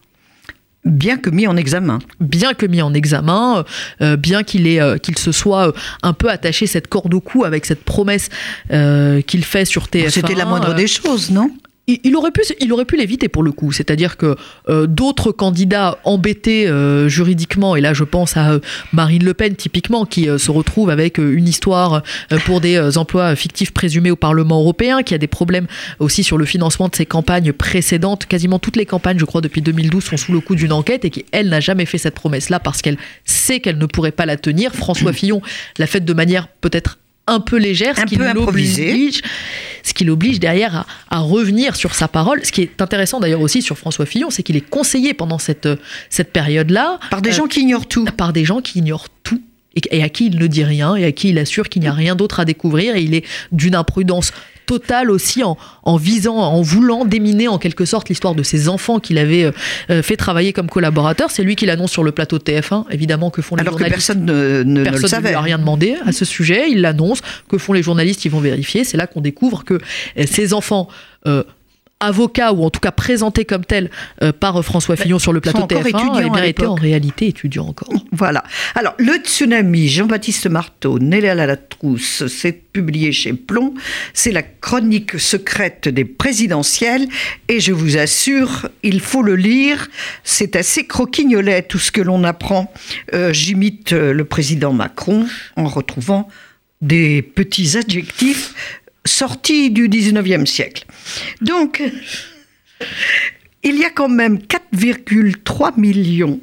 bien 0.85 1.17
que 1.17 1.29
mis 1.29 1.47
en 1.47 1.57
examen. 1.57 1.99
Bien 2.21 2.53
que 2.53 2.65
mis 2.65 2.81
en 2.81 2.93
examen, 2.93 3.65
euh, 3.99 4.15
bien 4.15 4.43
qu'il 4.43 4.63
qu'il 5.03 5.17
se 5.17 5.33
soit 5.33 5.73
un 6.01 6.13
peu 6.13 6.29
attaché 6.29 6.65
cette 6.65 6.87
corde 6.87 7.13
au 7.13 7.19
cou 7.19 7.43
avec 7.43 7.65
cette 7.65 7.83
promesse 7.83 8.29
qu'il 8.69 9.43
fait 9.43 9.65
sur 9.65 9.87
TF1. 9.87 10.09
C'était 10.11 10.35
la 10.35 10.45
moindre 10.45 10.75
des 10.75 10.87
choses, 10.87 11.29
non? 11.29 11.51
Il, 11.87 12.15
aurait 12.17 12.31
pu, 12.31 12.41
il 12.59 12.73
aurait 12.73 12.85
pu 12.85 12.97
l'éviter 12.97 13.29
pour 13.29 13.43
le 13.43 13.51
coup. 13.51 13.71
C'est-à-dire 13.71 14.17
que 14.17 14.35
euh, 14.69 14.87
d'autres 14.87 15.31
candidats 15.31 15.97
embêtés 16.03 16.67
euh, 16.67 17.07
juridiquement, 17.07 17.75
et 17.75 17.81
là 17.81 17.93
je 17.93 18.03
pense 18.03 18.35
à 18.35 18.51
euh, 18.51 18.59
Marine 18.91 19.23
Le 19.23 19.33
Pen 19.33 19.55
typiquement, 19.55 20.05
qui 20.05 20.27
se 20.37 20.51
retrouve 20.51 20.89
avec 20.89 21.17
une 21.17 21.47
histoire 21.47 22.03
pour 22.45 22.61
des 22.61 22.97
emplois 22.97 23.35
fictifs 23.35 23.71
présumés 23.71 24.11
au 24.11 24.15
Parlement 24.15 24.59
européen, 24.59 25.03
qui 25.03 25.13
a 25.13 25.17
des 25.17 25.27
problèmes 25.27 25.67
aussi 25.99 26.23
sur 26.23 26.37
le 26.37 26.45
financement 26.45 26.89
de 26.89 26.95
ses 26.95 27.05
campagnes 27.05 27.53
précédentes. 27.53 28.25
Quasiment 28.25 28.59
toutes 28.59 28.75
les 28.75 28.85
campagnes, 28.85 29.19
je 29.19 29.25
crois, 29.25 29.41
depuis 29.41 29.61
2012 29.61 30.03
sont 30.03 30.17
sous 30.17 30.33
le 30.33 30.41
coup 30.41 30.55
d'une 30.55 30.73
enquête 30.73 31.05
et 31.05 31.09
qui, 31.09 31.25
elle, 31.31 31.49
n'a 31.49 31.59
jamais 31.59 31.85
fait 31.85 31.97
cette 31.97 32.15
promesse-là 32.15 32.59
parce 32.59 32.81
qu'elle 32.81 32.97
sait 33.25 33.59
qu'elle 33.59 33.77
ne 33.77 33.85
pourrait 33.85 34.11
pas 34.11 34.25
la 34.25 34.37
tenir. 34.37 34.73
François 34.73 35.13
Fillon 35.13 35.41
l'a 35.77 35.87
faite 35.87 36.05
de 36.05 36.13
manière 36.13 36.47
peut-être 36.47 36.97
un 37.27 37.39
peu 37.39 37.57
légère, 37.57 37.97
ce 37.97 38.05
qui 38.05 38.15
l'oblige, 38.15 39.21
ce 39.83 39.93
qui 39.93 40.03
l'oblige 40.03 40.39
derrière 40.39 40.85
à, 41.09 41.19
revenir 41.19 41.75
sur 41.75 41.93
sa 41.93 42.07
parole. 42.07 42.43
Ce 42.45 42.51
qui 42.51 42.61
est 42.61 42.81
intéressant 42.81 43.19
d'ailleurs 43.19 43.41
aussi 43.41 43.61
sur 43.61 43.77
François 43.77 44.05
Fillon, 44.05 44.29
c'est 44.29 44.43
qu'il 44.43 44.55
est 44.55 44.67
conseillé 44.67 45.13
pendant 45.13 45.37
cette, 45.37 45.69
cette 46.09 46.31
période-là. 46.31 46.99
Par 47.09 47.21
des 47.21 47.31
euh, 47.31 47.33
gens 47.33 47.47
qui 47.47 47.61
ignorent 47.61 47.87
tout. 47.87 48.05
Par 48.05 48.33
des 48.33 48.45
gens 48.45 48.61
qui 48.61 48.79
ignorent 48.79 49.09
tout. 49.23 49.41
Et, 49.91 50.01
à 50.01 50.09
qui 50.09 50.25
il 50.27 50.39
ne 50.39 50.47
dit 50.47 50.63
rien, 50.63 50.95
et 50.95 51.05
à 51.05 51.11
qui 51.11 51.29
il 51.29 51.37
assure 51.37 51.69
qu'il 51.69 51.83
n'y 51.83 51.87
a 51.87 51.93
rien 51.93 52.15
d'autre 52.15 52.39
à 52.39 52.45
découvrir, 52.45 52.95
et 52.95 53.03
il 53.03 53.13
est 53.13 53.23
d'une 53.51 53.75
imprudence 53.75 54.31
totale 54.67 55.09
aussi 55.09 55.43
en, 55.43 55.57
en 55.81 55.97
visant, 55.97 56.35
en 56.35 56.61
voulant 56.61 57.05
déminer 57.05 57.47
en 57.47 57.57
quelque 57.57 57.85
sorte 57.85 58.09
l'histoire 58.09 58.35
de 58.35 58.43
ses 58.43 58.69
enfants 58.69 58.99
qu'il 58.99 59.17
avait 59.17 59.45
euh, 59.45 59.51
euh, 59.89 60.03
fait 60.03 60.15
travailler 60.17 60.53
comme 60.53 60.69
collaborateur. 60.69 61.31
C'est 61.31 61.41
lui 61.41 61.55
qui 61.55 61.65
l'annonce 61.65 61.91
sur 61.91 62.03
le 62.03 62.11
plateau 62.11 62.37
de 62.37 62.43
TF1, 62.43 62.83
évidemment, 62.91 63.31
que 63.31 63.41
font 63.41 63.55
les 63.55 63.61
Alors 63.61 63.73
que 63.73 63.79
journalistes. 63.79 64.07
personne 64.13 64.25
ne, 64.25 64.61
ne- 64.63 64.63
ne 64.63 64.83
Personne 64.83 64.97
le 64.99 65.01
ne 65.03 65.07
savait. 65.07 65.29
lui 65.29 65.35
a 65.35 65.41
rien 65.41 65.57
demandé 65.57 65.95
à 66.05 66.11
ce 66.11 66.25
sujet. 66.25 66.69
Il 66.69 66.81
l'annonce. 66.81 67.21
Que 67.49 67.57
font 67.57 67.73
les 67.73 67.81
journalistes? 67.81 68.25
Ils 68.25 68.31
vont 68.31 68.39
vérifier. 68.41 68.83
C'est 68.83 68.97
là 68.97 69.07
qu'on 69.07 69.21
découvre 69.21 69.63
que 69.63 69.79
ces 70.25 70.53
enfants. 70.53 70.87
euh, 71.25 71.43
avocats 71.99 72.53
ou 72.53 72.63
en 72.63 72.69
tout 72.69 72.79
cas 72.79 72.91
présentés 72.91 73.45
comme 73.45 73.65
tels 73.65 73.89
euh, 74.21 74.31
par 74.31 74.63
François 74.63 74.95
Fillon 74.95 75.19
sur 75.19 75.33
le 75.33 75.41
plateau 75.41 75.59
sont 75.59 75.63
encore 75.63 75.81
TF1 75.81 75.87
étudiants 75.87 76.19
eh 76.19 76.29
bien, 76.29 76.41
à 76.41 76.47
étaient 76.47 76.65
en 76.65 76.75
réalité 76.75 77.27
étudiants 77.27 77.67
encore. 77.67 77.89
Voilà. 78.11 78.43
Alors, 78.75 78.93
le 78.97 79.15
tsunami, 79.15 79.87
Jean-Baptiste 79.87 80.47
Marteau, 80.47 80.99
Néléa 80.99 81.35
Lalatrousse, 81.35 82.27
c'est 82.27 82.51
publié 82.71 83.11
chez 83.11 83.33
Plomb. 83.33 83.73
C'est 84.13 84.31
la 84.31 84.43
chronique 84.43 85.19
secrète 85.19 85.87
des 85.89 86.05
présidentielles. 86.05 87.07
Et 87.47 87.59
je 87.59 87.73
vous 87.73 87.97
assure, 87.97 88.69
il 88.83 89.01
faut 89.01 89.23
le 89.23 89.35
lire. 89.35 89.87
C'est 90.23 90.55
assez 90.55 90.85
croquignolet 90.85 91.63
tout 91.63 91.79
ce 91.79 91.91
que 91.91 92.01
l'on 92.01 92.23
apprend. 92.23 92.71
Euh, 93.13 93.33
J'imite 93.33 93.93
euh, 93.93 94.13
le 94.13 94.25
président 94.25 94.73
Macron 94.73 95.25
en 95.55 95.67
retrouvant 95.67 96.27
des 96.81 97.21
petits 97.21 97.77
adjectifs 97.77 98.53
sortis 99.07 99.71
du 99.71 99.89
19e 99.89 100.45
siècle. 100.45 100.85
Donc, 101.41 101.81
il 103.63 103.77
y 103.77 103.85
a 103.85 103.89
quand 103.89 104.09
même 104.09 104.37
4,3 104.37 105.79
millions 105.79 106.39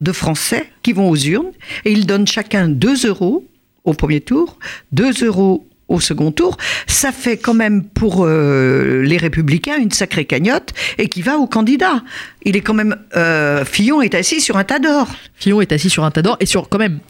de 0.00 0.12
Français 0.12 0.66
qui 0.82 0.92
vont 0.92 1.08
aux 1.08 1.16
urnes 1.16 1.52
et 1.84 1.92
ils 1.92 2.06
donnent 2.06 2.26
chacun 2.26 2.68
2 2.68 3.06
euros 3.06 3.46
au 3.84 3.94
premier 3.94 4.20
tour, 4.20 4.58
2 4.92 5.24
euros 5.24 5.66
au 5.88 6.00
second 6.00 6.32
tour. 6.32 6.56
Ça 6.86 7.12
fait 7.12 7.36
quand 7.36 7.54
même 7.54 7.84
pour 7.84 8.24
euh, 8.24 9.02
les 9.02 9.16
républicains 9.16 9.76
une 9.76 9.90
sacrée 9.90 10.24
cagnotte 10.24 10.72
et 10.98 11.08
qui 11.08 11.22
va 11.22 11.36
au 11.36 11.46
candidat. 11.46 12.02
Il 12.44 12.56
est 12.56 12.62
quand 12.62 12.74
même... 12.74 12.96
euh, 13.16 13.64
Fillon 13.64 14.02
est 14.02 14.14
assis 14.14 14.40
sur 14.40 14.56
un 14.56 14.64
tas 14.64 14.78
d'or 14.78 15.08
Fillon 15.34 15.60
est 15.60 15.72
assis 15.72 15.90
sur 15.90 16.04
un 16.04 16.10
tas 16.10 16.22
d'or 16.22 16.36
et 16.40 16.46
sur 16.46 16.68
quand 16.68 16.78
même 16.78 17.00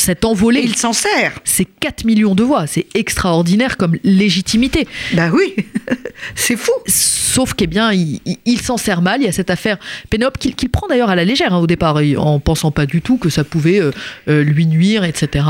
cette 0.00 0.24
et 0.24 0.26
envolée. 0.26 0.60
il 0.64 0.76
s'en 0.76 0.92
sert. 0.92 1.38
C'est 1.44 1.64
4 1.64 2.04
millions 2.04 2.34
de 2.34 2.42
voix, 2.42 2.66
c'est 2.66 2.86
extraordinaire 2.94 3.76
comme 3.76 3.96
légitimité. 4.04 4.86
Ben 5.14 5.30
oui, 5.32 5.54
c'est 6.34 6.56
fou. 6.56 6.72
Sauf 6.86 7.54
qu'eh 7.54 7.66
bien, 7.66 7.92
il, 7.92 8.20
il- 8.26 8.38
il 8.46 8.60
s'en 8.60 8.76
sert 8.76 9.02
mal. 9.02 9.20
Il 9.20 9.24
y 9.26 9.28
a 9.28 9.32
cette 9.32 9.50
affaire 9.50 9.78
Pénélope 10.10 10.38
qu'il 10.38 10.68
prend 10.70 10.86
d'ailleurs 10.88 11.10
à 11.10 11.14
la 11.14 11.24
légère 11.24 11.54
hein, 11.54 11.58
au 11.58 11.66
départ, 11.66 12.00
et 12.00 12.16
en 12.16 12.40
pensant 12.40 12.70
pas 12.70 12.86
du 12.86 13.00
tout 13.02 13.18
que 13.18 13.28
ça 13.30 13.44
pouvait 13.44 13.80
euh, 13.80 13.90
euh, 14.28 14.42
lui 14.42 14.66
nuire, 14.66 15.04
etc. 15.04 15.44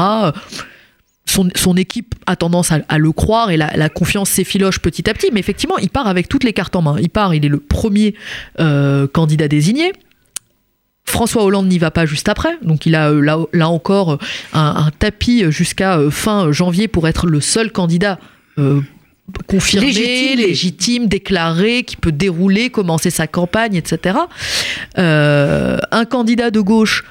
Son, 1.26 1.48
son 1.54 1.76
équipe 1.76 2.14
a 2.26 2.34
tendance 2.34 2.72
à, 2.72 2.80
à 2.88 2.98
le 2.98 3.12
croire 3.12 3.50
et 3.52 3.56
la, 3.56 3.76
la 3.76 3.88
confiance 3.88 4.30
s'effiloche 4.30 4.80
petit 4.80 5.08
à 5.08 5.14
petit. 5.14 5.28
Mais 5.32 5.38
effectivement, 5.38 5.78
il 5.78 5.88
part 5.88 6.08
avec 6.08 6.28
toutes 6.28 6.42
les 6.42 6.52
cartes 6.52 6.74
en 6.74 6.82
main. 6.82 6.96
Il 7.00 7.08
part, 7.08 7.34
il 7.34 7.44
est 7.44 7.48
le 7.48 7.60
premier 7.60 8.14
euh, 8.58 9.06
candidat 9.06 9.46
désigné. 9.46 9.92
François 11.10 11.44
Hollande 11.44 11.66
n'y 11.66 11.78
va 11.78 11.90
pas 11.90 12.06
juste 12.06 12.28
après, 12.28 12.56
donc 12.62 12.86
il 12.86 12.94
a 12.94 13.10
euh, 13.10 13.20
là, 13.20 13.38
là 13.52 13.68
encore 13.68 14.12
euh, 14.12 14.18
un, 14.52 14.86
un 14.86 14.90
tapis 14.98 15.44
jusqu'à 15.50 15.98
euh, 15.98 16.10
fin 16.10 16.52
janvier 16.52 16.88
pour 16.88 17.08
être 17.08 17.26
le 17.26 17.40
seul 17.40 17.72
candidat 17.72 18.18
euh, 18.58 18.80
confirmé, 19.46 19.86
Légitime. 19.88 20.38
légitime, 20.38 21.06
déclaré, 21.06 21.82
qui 21.82 21.96
peut 21.96 22.12
dérouler, 22.12 22.70
commencer 22.70 23.10
sa 23.10 23.26
campagne, 23.26 23.74
etc. 23.74 24.18
Euh, 24.98 25.78
un 25.90 26.04
candidat 26.04 26.50
de 26.50 26.60
gauche 26.60 27.04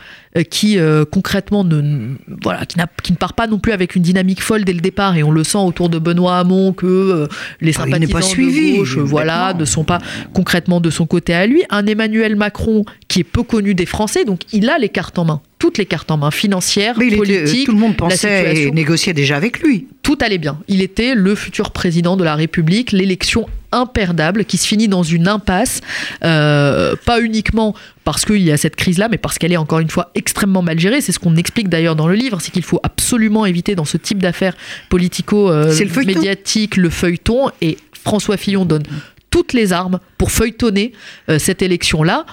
qui 0.49 0.77
euh, 0.77 1.05
concrètement 1.05 1.63
ne, 1.63 2.15
voilà, 2.43 2.65
qui, 2.65 2.77
ne 3.11 3.17
part 3.17 3.33
pas 3.33 3.47
non 3.47 3.59
plus 3.59 3.71
avec 3.71 3.95
une 3.95 4.03
dynamique 4.03 4.41
folle 4.41 4.63
dès 4.63 4.73
le 4.73 4.79
départ. 4.79 5.17
Et 5.17 5.23
on 5.23 5.31
le 5.31 5.43
sent 5.43 5.57
autour 5.57 5.89
de 5.89 5.99
Benoît 5.99 6.37
Hamon 6.37 6.73
que 6.73 6.85
euh, 6.85 7.27
les 7.61 7.71
Ah, 7.75 7.83
sympathisants 7.83 8.13
pas 8.13 8.21
suivi, 8.21 8.73
de 8.73 8.77
gauche 8.77 8.97
euh, 8.97 9.01
voilà, 9.01 9.53
ne 9.53 9.65
sont 9.65 9.83
pas 9.83 9.99
concrètement 10.33 10.81
de 10.81 10.89
son 10.89 11.05
côté 11.07 11.33
à 11.33 11.47
lui. 11.47 11.63
Un 11.69 11.85
Emmanuel 11.85 12.35
Macron 12.35 12.85
qui 13.07 13.21
est 13.21 13.23
peu 13.23 13.43
connu 13.43 13.73
des 13.73 13.85
Français, 13.85 14.25
donc 14.25 14.41
il 14.53 14.69
a 14.69 14.77
les 14.77 14.89
cartes 14.89 15.17
en 15.17 15.25
main, 15.25 15.41
toutes 15.59 15.77
les 15.77 15.85
cartes 15.85 16.09
en 16.09 16.17
main, 16.17 16.31
financières, 16.31 16.95
Mais 16.97 17.07
était- 17.07 17.17
politiques, 17.17 17.65
tout 17.65 17.73
le 17.73 17.77
monde 17.79 17.97
pensait 17.97 18.55
et 18.67 18.71
négociait 18.71 19.13
déjà 19.13 19.35
avec 19.35 19.59
lui. 19.59 19.87
tout 20.03 20.17
allait 20.21 20.37
bien. 20.39 20.57
Il 20.67 20.81
était 20.81 21.13
le 21.13 21.35
futur 21.35 21.69
président 21.71 22.17
de 22.17 22.23
la 22.23 22.33
République, 22.35 22.91
l'élection 22.93 23.47
imperdable 23.71 24.45
qui 24.45 24.57
se 24.57 24.65
finit 24.65 24.87
dans 24.87 25.03
une 25.03 25.27
impasse, 25.27 25.81
euh, 26.23 26.95
pas 27.05 27.21
uniquement 27.21 27.75
parce 28.03 28.25
qu'il 28.25 28.41
y 28.41 28.51
a 28.51 28.57
cette 28.57 28.75
crise-là, 28.75 29.07
mais 29.11 29.19
parce 29.19 29.37
qu'elle 29.37 29.51
est 29.53 29.57
encore 29.57 29.77
une 29.79 29.89
fois 29.91 30.09
extrêmement 30.15 30.63
mal 30.63 30.79
gérée. 30.79 31.01
C'est 31.01 31.11
ce 31.11 31.19
qu'on 31.19 31.35
explique 31.35 31.69
d'ailleurs 31.69 31.95
dans 31.95 32.07
le 32.07 32.15
livre, 32.15 32.39
c'est 32.41 32.49
qu'il 32.51 32.63
faut 32.63 32.79
absolument 32.81 33.45
éviter 33.45 33.75
dans 33.75 33.85
ce 33.85 33.97
type 33.97 34.17
d'affaires 34.23 34.55
le 34.55 34.89
politico-médiatiques 34.89 36.77
le 36.77 36.89
feuilleton, 36.89 37.51
et 37.61 37.77
François 37.93 38.37
Fillon 38.37 38.65
donne 38.65 38.83
toutes 39.29 39.53
les 39.53 39.73
armes 39.73 39.99
pour 40.17 40.31
feuilletonner 40.31 40.93
euh, 41.29 41.37
cette 41.37 41.61
élection-là. 41.61 42.25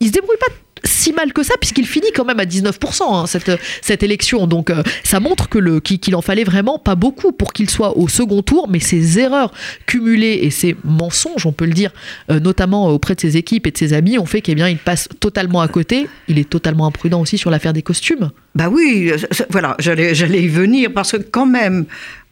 Il 0.00 0.08
se 0.08 0.12
débrouille 0.12 0.36
pas 0.38 0.52
si 0.84 1.12
mal 1.12 1.32
que 1.32 1.42
ça, 1.42 1.54
puisqu'il 1.60 1.86
finit 1.86 2.12
quand 2.14 2.24
même 2.24 2.40
à 2.40 2.44
19% 2.44 3.02
hein, 3.02 3.26
cette, 3.26 3.50
cette 3.82 4.02
élection. 4.02 4.46
Donc 4.46 4.70
euh, 4.70 4.82
ça 5.02 5.20
montre 5.20 5.48
que 5.48 5.58
le, 5.58 5.80
qu'il 5.80 6.14
en 6.16 6.22
fallait 6.22 6.44
vraiment 6.44 6.78
pas 6.78 6.94
beaucoup 6.94 7.32
pour 7.32 7.52
qu'il 7.52 7.70
soit 7.70 7.96
au 7.96 8.08
second 8.08 8.42
tour, 8.42 8.68
mais 8.68 8.80
ses 8.80 9.18
erreurs 9.18 9.52
cumulées 9.86 10.40
et 10.42 10.50
ses 10.50 10.76
mensonges, 10.84 11.46
on 11.46 11.52
peut 11.52 11.66
le 11.66 11.72
dire, 11.72 11.92
euh, 12.30 12.40
notamment 12.40 12.88
auprès 12.88 13.14
de 13.14 13.20
ses 13.20 13.36
équipes 13.36 13.66
et 13.66 13.70
de 13.70 13.78
ses 13.78 13.92
amis, 13.92 14.18
ont 14.18 14.26
fait 14.26 14.40
qu'il 14.40 14.58
il 14.58 14.78
passe 14.78 15.08
totalement 15.20 15.60
à 15.60 15.68
côté. 15.68 16.08
Il 16.28 16.38
est 16.38 16.48
totalement 16.48 16.86
imprudent 16.86 17.20
aussi 17.20 17.38
sur 17.38 17.50
l'affaire 17.50 17.72
des 17.72 17.82
costumes. 17.82 18.30
Bah 18.54 18.68
oui, 18.70 19.10
euh, 19.12 19.16
voilà, 19.50 19.76
j'allais, 19.78 20.14
j'allais 20.14 20.42
y 20.42 20.48
venir 20.48 20.92
parce 20.92 21.12
que 21.12 21.16
quand 21.18 21.46
même, 21.46 21.86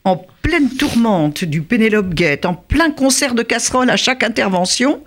en 0.05 0.17
pleine 0.41 0.69
tourmente 0.69 1.43
du 1.43 1.61
Pénélope 1.61 2.13
Gate, 2.13 2.45
en 2.45 2.53
plein 2.53 2.91
concert 2.91 3.35
de 3.35 3.43
casseroles 3.43 3.89
à 3.89 3.97
chaque 3.97 4.23
intervention, 4.23 5.01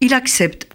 il 0.00 0.14
accepte 0.14 0.68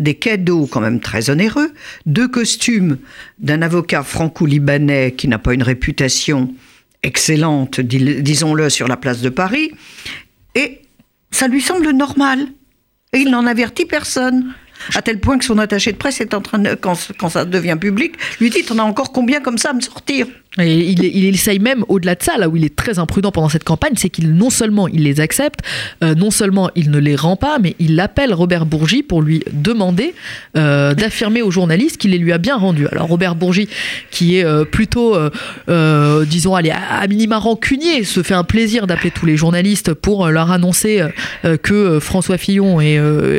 des 0.00 0.14
cadeaux 0.14 0.66
quand 0.66 0.80
même 0.80 0.98
très 0.98 1.30
onéreux, 1.30 1.72
deux 2.06 2.26
costumes 2.26 2.98
d'un 3.38 3.62
avocat 3.62 4.02
franco-libanais 4.02 5.12
qui 5.12 5.28
n'a 5.28 5.38
pas 5.38 5.54
une 5.54 5.62
réputation 5.62 6.52
excellente, 7.02 7.80
dis- 7.80 8.22
disons-le, 8.22 8.70
sur 8.70 8.88
la 8.88 8.96
place 8.96 9.20
de 9.20 9.28
Paris, 9.28 9.70
et 10.54 10.80
ça 11.30 11.46
lui 11.46 11.60
semble 11.60 11.90
normal. 11.92 12.46
Et 13.12 13.18
il 13.18 13.30
n'en 13.30 13.46
avertit 13.46 13.86
personne. 13.86 14.54
À 14.94 15.02
tel 15.02 15.20
point 15.20 15.38
que 15.38 15.44
son 15.44 15.58
attaché 15.58 15.92
de 15.92 15.98
presse 15.98 16.20
est 16.20 16.32
en 16.32 16.40
train 16.40 16.62
quand, 16.76 16.94
ça 17.28 17.44
devient 17.44 17.76
public, 17.78 18.14
lui 18.40 18.50
dit 18.50 18.64
T'en 18.64 18.78
as 18.78 18.82
encore 18.82 19.12
combien 19.12 19.40
comme 19.40 19.58
ça 19.58 19.70
à 19.70 19.72
me 19.74 19.80
sortir? 19.80 20.26
Et 20.58 20.90
il, 20.90 21.26
essaye 21.32 21.60
même, 21.60 21.84
au-delà 21.86 22.16
de 22.16 22.22
ça, 22.24 22.36
là 22.36 22.48
où 22.48 22.56
il 22.56 22.64
est 22.64 22.74
très 22.74 22.98
imprudent 22.98 23.30
pendant 23.30 23.48
cette 23.48 23.62
campagne, 23.62 23.92
c'est 23.96 24.08
qu'il 24.08 24.34
non 24.34 24.50
seulement 24.50 24.88
il 24.88 25.04
les 25.04 25.20
accepte, 25.20 25.60
euh, 26.02 26.16
non 26.16 26.32
seulement 26.32 26.70
il 26.74 26.90
ne 26.90 26.98
les 26.98 27.14
rend 27.14 27.36
pas, 27.36 27.60
mais 27.60 27.76
il 27.78 28.00
appelle 28.00 28.34
Robert 28.34 28.66
Bourgi 28.66 29.04
pour 29.04 29.22
lui 29.22 29.44
demander 29.52 30.12
euh, 30.56 30.92
d'affirmer 30.92 31.40
aux 31.40 31.52
journalistes 31.52 31.98
qu'il 31.98 32.10
les 32.10 32.18
lui 32.18 32.32
a 32.32 32.38
bien 32.38 32.56
rendus. 32.56 32.88
Alors 32.88 33.06
Robert 33.06 33.36
Bourgi, 33.36 33.68
qui 34.10 34.38
est 34.38 34.44
euh, 34.44 34.64
plutôt, 34.64 35.16
disons, 36.26 36.56
à, 36.56 37.06
minima 37.06 37.38
rancunier, 37.38 38.02
se 38.02 38.24
fait 38.24 38.34
un 38.34 38.42
plaisir 38.42 38.88
d'appeler 38.88 39.12
tous 39.12 39.26
les 39.26 39.36
journalistes 39.36 39.94
pour 39.94 40.28
leur 40.28 40.50
annoncer 40.50 41.04
que 41.62 42.00
François 42.00 42.38
Fillon 42.38 42.80
et, 42.80 42.94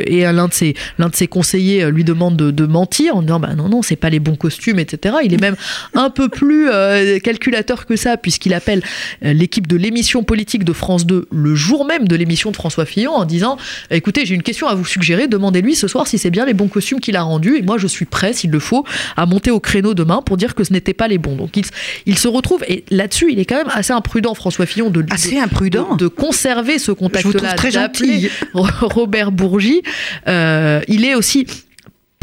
et 0.06 0.22
l'un 0.22 0.48
de 0.48 0.54
ses, 0.54 0.74
de 0.98 1.08
ses 1.12 1.26
conseillers 1.26 1.90
lui 1.90 2.04
demandent 2.04 2.36
de, 2.36 2.50
de 2.50 2.66
mentir 2.66 3.16
en 3.16 3.22
disant 3.22 3.40
bah 3.40 3.54
non 3.54 3.68
non 3.68 3.82
c'est 3.82 3.96
pas 3.96 4.08
les 4.10 4.20
bons 4.20 4.36
costumes 4.36 4.78
etc. 4.78 5.16
Il 5.24 5.34
est 5.34 5.40
même 5.40 5.56
un 5.94 6.10
peu 6.10 6.28
plus 6.28 6.68
euh, 7.02 7.18
calculateur 7.18 7.86
que 7.86 7.96
ça 7.96 8.16
puisqu'il 8.16 8.54
appelle 8.54 8.82
euh, 9.24 9.32
l'équipe 9.32 9.66
de 9.66 9.76
l'émission 9.76 10.22
politique 10.22 10.64
de 10.64 10.72
France 10.72 11.06
2 11.06 11.28
le 11.30 11.54
jour 11.54 11.84
même 11.84 12.06
de 12.08 12.16
l'émission 12.16 12.50
de 12.50 12.56
François 12.56 12.84
Fillon 12.86 13.12
en 13.12 13.24
disant 13.24 13.56
écoutez 13.90 14.24
j'ai 14.26 14.34
une 14.34 14.42
question 14.42 14.66
à 14.68 14.74
vous 14.74 14.84
suggérer 14.84 15.28
demandez-lui 15.28 15.74
ce 15.74 15.88
soir 15.88 16.06
si 16.06 16.18
c'est 16.18 16.30
bien 16.30 16.46
les 16.46 16.54
bons 16.54 16.68
costumes 16.68 17.00
qu'il 17.00 17.16
a 17.16 17.22
rendus 17.22 17.56
et 17.58 17.62
moi 17.62 17.78
je 17.78 17.86
suis 17.86 18.04
prêt 18.04 18.32
s'il 18.32 18.50
le 18.50 18.58
faut 18.60 18.84
à 19.16 19.26
monter 19.26 19.50
au 19.50 19.60
créneau 19.60 19.94
demain 19.94 20.22
pour 20.24 20.36
dire 20.36 20.54
que 20.54 20.64
ce 20.64 20.72
n'était 20.72 20.94
pas 20.94 21.08
les 21.08 21.18
bons 21.18 21.36
donc 21.36 21.56
il, 21.56 21.64
il 22.06 22.18
se 22.18 22.28
retrouve 22.28 22.64
et 22.68 22.84
là-dessus 22.90 23.30
il 23.32 23.38
est 23.38 23.44
quand 23.44 23.56
même 23.56 23.70
assez 23.72 23.92
imprudent 23.92 24.34
François 24.34 24.66
Fillon 24.66 24.90
de, 24.90 25.02
de- 25.02 25.12
Assez 25.12 25.38
imprudent. 25.38 25.96
de, 25.96 26.04
de 26.04 26.08
conserver 26.08 26.78
ce 26.78 26.92
contact-là, 26.92 27.54
très 27.54 27.70
d'appeler 27.72 28.20
gentil. 28.22 28.30
Robert 28.54 29.32
Bourgi. 29.32 29.82
Euh, 30.28 30.80
il 30.88 31.04
est 31.04 31.14
aussi 31.14 31.46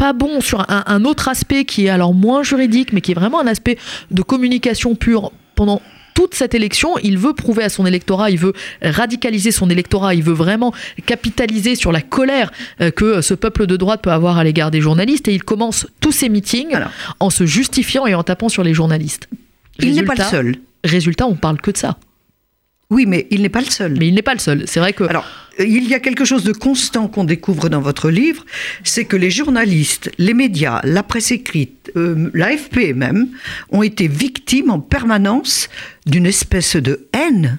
pas 0.00 0.14
bon 0.14 0.40
sur 0.40 0.60
un, 0.70 0.82
un 0.86 1.04
autre 1.04 1.28
aspect 1.28 1.66
qui 1.66 1.84
est 1.84 1.90
alors 1.90 2.14
moins 2.14 2.42
juridique, 2.42 2.94
mais 2.94 3.02
qui 3.02 3.10
est 3.12 3.14
vraiment 3.14 3.38
un 3.38 3.46
aspect 3.46 3.76
de 4.10 4.22
communication 4.22 4.94
pure 4.94 5.30
pendant 5.54 5.82
toute 6.14 6.34
cette 6.34 6.54
élection, 6.54 6.96
il 7.02 7.18
veut 7.18 7.34
prouver 7.34 7.64
à 7.64 7.68
son 7.68 7.84
électorat, 7.84 8.30
il 8.30 8.38
veut 8.38 8.54
radicaliser 8.80 9.50
son 9.50 9.68
électorat, 9.68 10.14
il 10.14 10.22
veut 10.22 10.32
vraiment 10.32 10.72
capitaliser 11.04 11.74
sur 11.74 11.92
la 11.92 12.00
colère 12.00 12.50
euh, 12.80 12.90
que 12.90 13.20
ce 13.20 13.34
peuple 13.34 13.66
de 13.66 13.76
droite 13.76 14.00
peut 14.00 14.10
avoir 14.10 14.38
à 14.38 14.44
l'égard 14.44 14.70
des 14.70 14.80
journalistes 14.80 15.28
et 15.28 15.34
il 15.34 15.44
commence 15.44 15.86
tous 16.00 16.12
ses 16.12 16.30
meetings 16.30 16.74
Alors. 16.74 16.90
en 17.20 17.28
se 17.28 17.44
justifiant 17.44 18.06
et 18.06 18.14
en 18.14 18.22
tapant 18.22 18.48
sur 18.48 18.64
les 18.64 18.72
journalistes. 18.72 19.28
Il 19.80 19.94
n'est 19.94 20.02
pas 20.02 20.14
le 20.14 20.24
seul. 20.24 20.56
Résultat, 20.82 21.26
on 21.26 21.36
parle 21.36 21.60
que 21.60 21.70
de 21.70 21.76
ça. 21.76 21.98
Oui, 22.88 23.04
mais 23.06 23.26
il 23.30 23.42
n'est 23.42 23.50
pas 23.50 23.60
le 23.60 23.66
seul. 23.66 23.96
Mais 23.98 24.08
il 24.08 24.14
n'est 24.14 24.22
pas 24.22 24.34
le 24.34 24.40
seul. 24.40 24.64
C'est 24.66 24.80
vrai 24.80 24.94
que 24.94 25.04
Alors, 25.04 25.26
il 25.60 25.88
y 25.88 25.94
a 25.94 26.00
quelque 26.00 26.24
chose 26.24 26.44
de 26.44 26.52
constant 26.52 27.08
qu'on 27.08 27.24
découvre 27.24 27.68
dans 27.68 27.80
votre 27.80 28.10
livre, 28.10 28.44
c'est 28.84 29.04
que 29.04 29.16
les 29.16 29.30
journalistes, 29.30 30.10
les 30.18 30.34
médias, 30.34 30.80
la 30.84 31.02
presse 31.02 31.30
écrite, 31.30 31.92
euh, 31.96 32.30
l'AFP 32.34 32.94
même, 32.94 33.28
ont 33.70 33.82
été 33.82 34.08
victimes 34.08 34.70
en 34.70 34.80
permanence 34.80 35.68
d'une 36.06 36.26
espèce 36.26 36.76
de 36.76 37.08
haine 37.12 37.58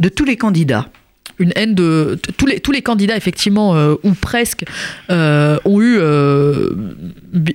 de 0.00 0.08
tous 0.08 0.24
les 0.24 0.36
candidats. 0.36 0.90
Une 1.38 1.52
haine 1.56 1.74
de 1.74 2.18
tous 2.36 2.72
les 2.72 2.82
candidats 2.82 3.16
effectivement 3.16 3.74
euh, 3.74 3.94
ou 4.02 4.12
presque 4.12 4.64
euh, 5.10 5.58
ont 5.64 5.80
eu 5.80 5.96
euh, 5.98 6.70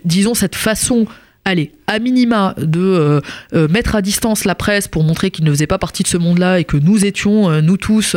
disons 0.04 0.34
cette 0.34 0.56
façon 0.56 1.06
allez 1.46 1.72
à 1.88 2.00
minima 2.00 2.54
de 2.58 2.82
euh, 2.82 3.22
euh, 3.54 3.68
mettre 3.70 3.96
à 3.96 4.02
distance 4.02 4.44
la 4.44 4.56
presse 4.56 4.90
pour 4.90 5.04
montrer 5.04 5.32
qu'ils 5.32 5.46
ne 5.46 5.52
faisaient 5.52 5.68
pas 5.68 5.78
partie 5.78 6.04
de 6.04 6.10
ce 6.10 6.18
monde-là 6.18 6.60
et 6.60 6.66
que 6.66 6.76
nous 6.76 7.06
étions, 7.06 7.50
euh, 7.50 7.62
nous 7.62 7.78
tous, 7.78 8.16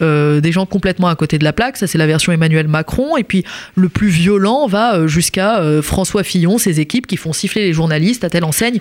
des 0.00 0.52
gens 0.52 0.66
complètement 0.66 1.08
à 1.08 1.16
côté 1.16 1.38
de 1.38 1.44
la 1.44 1.54
plaque. 1.54 1.78
Ça, 1.78 1.86
c'est 1.86 1.96
la 1.96 2.06
version 2.06 2.32
Emmanuel 2.32 2.68
Macron. 2.68 3.16
Et 3.16 3.24
puis, 3.24 3.44
le 3.74 3.88
plus 3.88 4.08
violent 4.08 4.66
va 4.66 5.06
jusqu'à 5.06 5.62
François 5.82 6.22
Fillon, 6.22 6.58
ses 6.58 6.80
équipes 6.80 7.06
qui 7.06 7.16
font 7.16 7.32
siffler 7.32 7.62
les 7.62 7.72
journalistes 7.72 8.24
à 8.24 8.30
telle 8.30 8.44
enseigne 8.44 8.78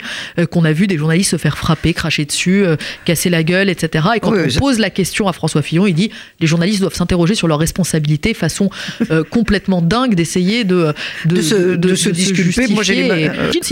qu'on 0.52 0.66
a 0.66 0.74
vu 0.74 0.88
des 0.88 0.98
journalistes 0.98 1.32
se 1.32 1.38
faire 1.38 1.58
frapper, 1.58 1.94
cracher 1.94 2.26
dessus, 2.26 2.66
casser 3.06 3.30
la 3.30 3.44
gueule, 3.44 3.70
etc. 3.70 4.08
Et 4.16 4.20
quand 4.20 4.34
on 4.34 4.60
pose 4.60 4.80
la 4.80 4.90
question 4.90 5.28
à 5.28 5.34
François 5.34 5.62
Fillon, 5.62 5.88
il 5.88 5.94
dit 5.94 6.12
les 6.40 6.48
journalistes 6.48 6.82
doivent 6.82 6.96
s'interroger 6.96 7.36
sur 7.36 7.48
leurs 7.48 7.60
responsabilités 7.60 8.34
façon 8.34 8.70
complètement 9.30 9.82
dingue 9.82 10.16
d'essayer 10.16 10.64
de, 10.64 10.94
de, 11.26 11.42
se, 11.42 11.76
de, 11.76 11.96
se, 11.96 12.10
disculper. 12.10 12.68
Moi, 12.68 12.84
j'ai 12.84 13.08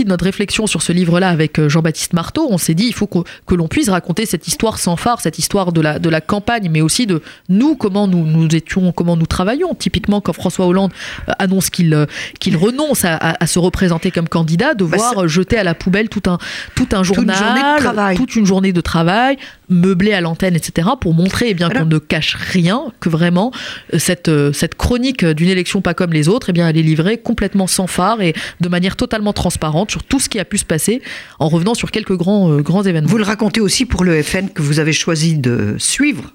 notre 0.06 0.24
réflexion 0.24 0.53
sur 0.54 0.82
ce 0.82 0.92
livre-là 0.92 1.28
avec 1.28 1.58
euh, 1.58 1.68
Jean-Baptiste 1.68 2.12
Marteau, 2.12 2.46
on 2.50 2.58
s'est 2.58 2.74
dit 2.74 2.84
il 2.86 2.94
faut 2.94 3.06
que, 3.06 3.18
que 3.46 3.54
l'on 3.54 3.68
puisse 3.68 3.88
raconter 3.88 4.24
cette 4.26 4.46
histoire 4.46 4.78
sans 4.78 4.96
phare, 4.96 5.20
cette 5.20 5.38
histoire 5.38 5.72
de 5.72 5.80
la, 5.80 5.98
de 5.98 6.08
la 6.08 6.20
campagne, 6.20 6.68
mais 6.70 6.80
aussi 6.80 7.06
de 7.06 7.22
nous, 7.48 7.74
comment 7.74 8.06
nous, 8.06 8.24
nous 8.24 8.54
étions, 8.54 8.92
comment 8.92 9.16
nous 9.16 9.26
travaillons. 9.26 9.74
Typiquement, 9.74 10.20
quand 10.20 10.32
François 10.32 10.66
Hollande 10.66 10.92
euh, 11.28 11.32
annonce 11.38 11.70
qu'il 11.70 11.92
euh, 11.92 12.06
qu'il 12.38 12.56
renonce 12.56 13.04
à, 13.04 13.46
se 13.46 13.58
représenter 13.58 14.10
comme 14.10 14.28
candidat, 14.28 14.74
de 14.74 14.84
bah, 14.84 14.96
voir 14.96 15.28
jeter 15.28 15.58
à 15.58 15.64
la 15.64 15.74
poubelle 15.74 16.08
tout 16.08 16.22
un, 16.26 16.38
tout 16.74 16.88
un 16.92 17.02
journal, 17.02 18.16
toute 18.16 18.36
une 18.36 18.46
journée 18.46 18.72
de 18.72 18.80
travail, 18.80 19.36
meublé 19.68 20.12
à 20.12 20.20
l'antenne, 20.20 20.54
etc., 20.54 20.88
pour 21.00 21.14
montrer 21.14 21.46
eh 21.50 21.54
bien 21.54 21.68
qu'on 21.68 21.84
ne 21.84 21.98
cache 21.98 22.36
rien, 22.36 22.84
que 23.00 23.08
vraiment 23.08 23.52
cette, 23.96 24.30
cette 24.52 24.76
chronique 24.76 25.24
d'une 25.24 25.48
élection 25.48 25.82
pas 25.82 25.94
comme 25.94 26.12
les 26.12 26.28
autres, 26.28 26.50
eh 26.50 26.52
bien, 26.52 26.68
elle 26.68 26.76
est 26.76 26.82
livrée 26.82 27.18
complètement 27.18 27.66
sans 27.66 27.86
phare 27.86 28.20
et 28.22 28.34
de 28.60 28.68
manière 28.68 28.96
totalement 28.96 29.32
transparente 29.32 29.90
sur 29.90 30.02
tout 30.02 30.20
ce 30.20 30.28
qui 30.28 30.38
a 30.38 30.43
pu 30.44 30.58
se 30.58 30.64
passer 30.64 31.02
en 31.38 31.48
revenant 31.48 31.74
sur 31.74 31.90
quelques 31.90 32.16
grands, 32.16 32.50
euh, 32.50 32.60
grands 32.60 32.82
événements. 32.82 33.08
Vous 33.08 33.18
le 33.18 33.24
racontez 33.24 33.60
aussi 33.60 33.86
pour 33.86 34.04
le 34.04 34.22
FN 34.22 34.48
que 34.48 34.62
vous 34.62 34.78
avez 34.78 34.92
choisi 34.92 35.34
de 35.36 35.76
suivre. 35.78 36.34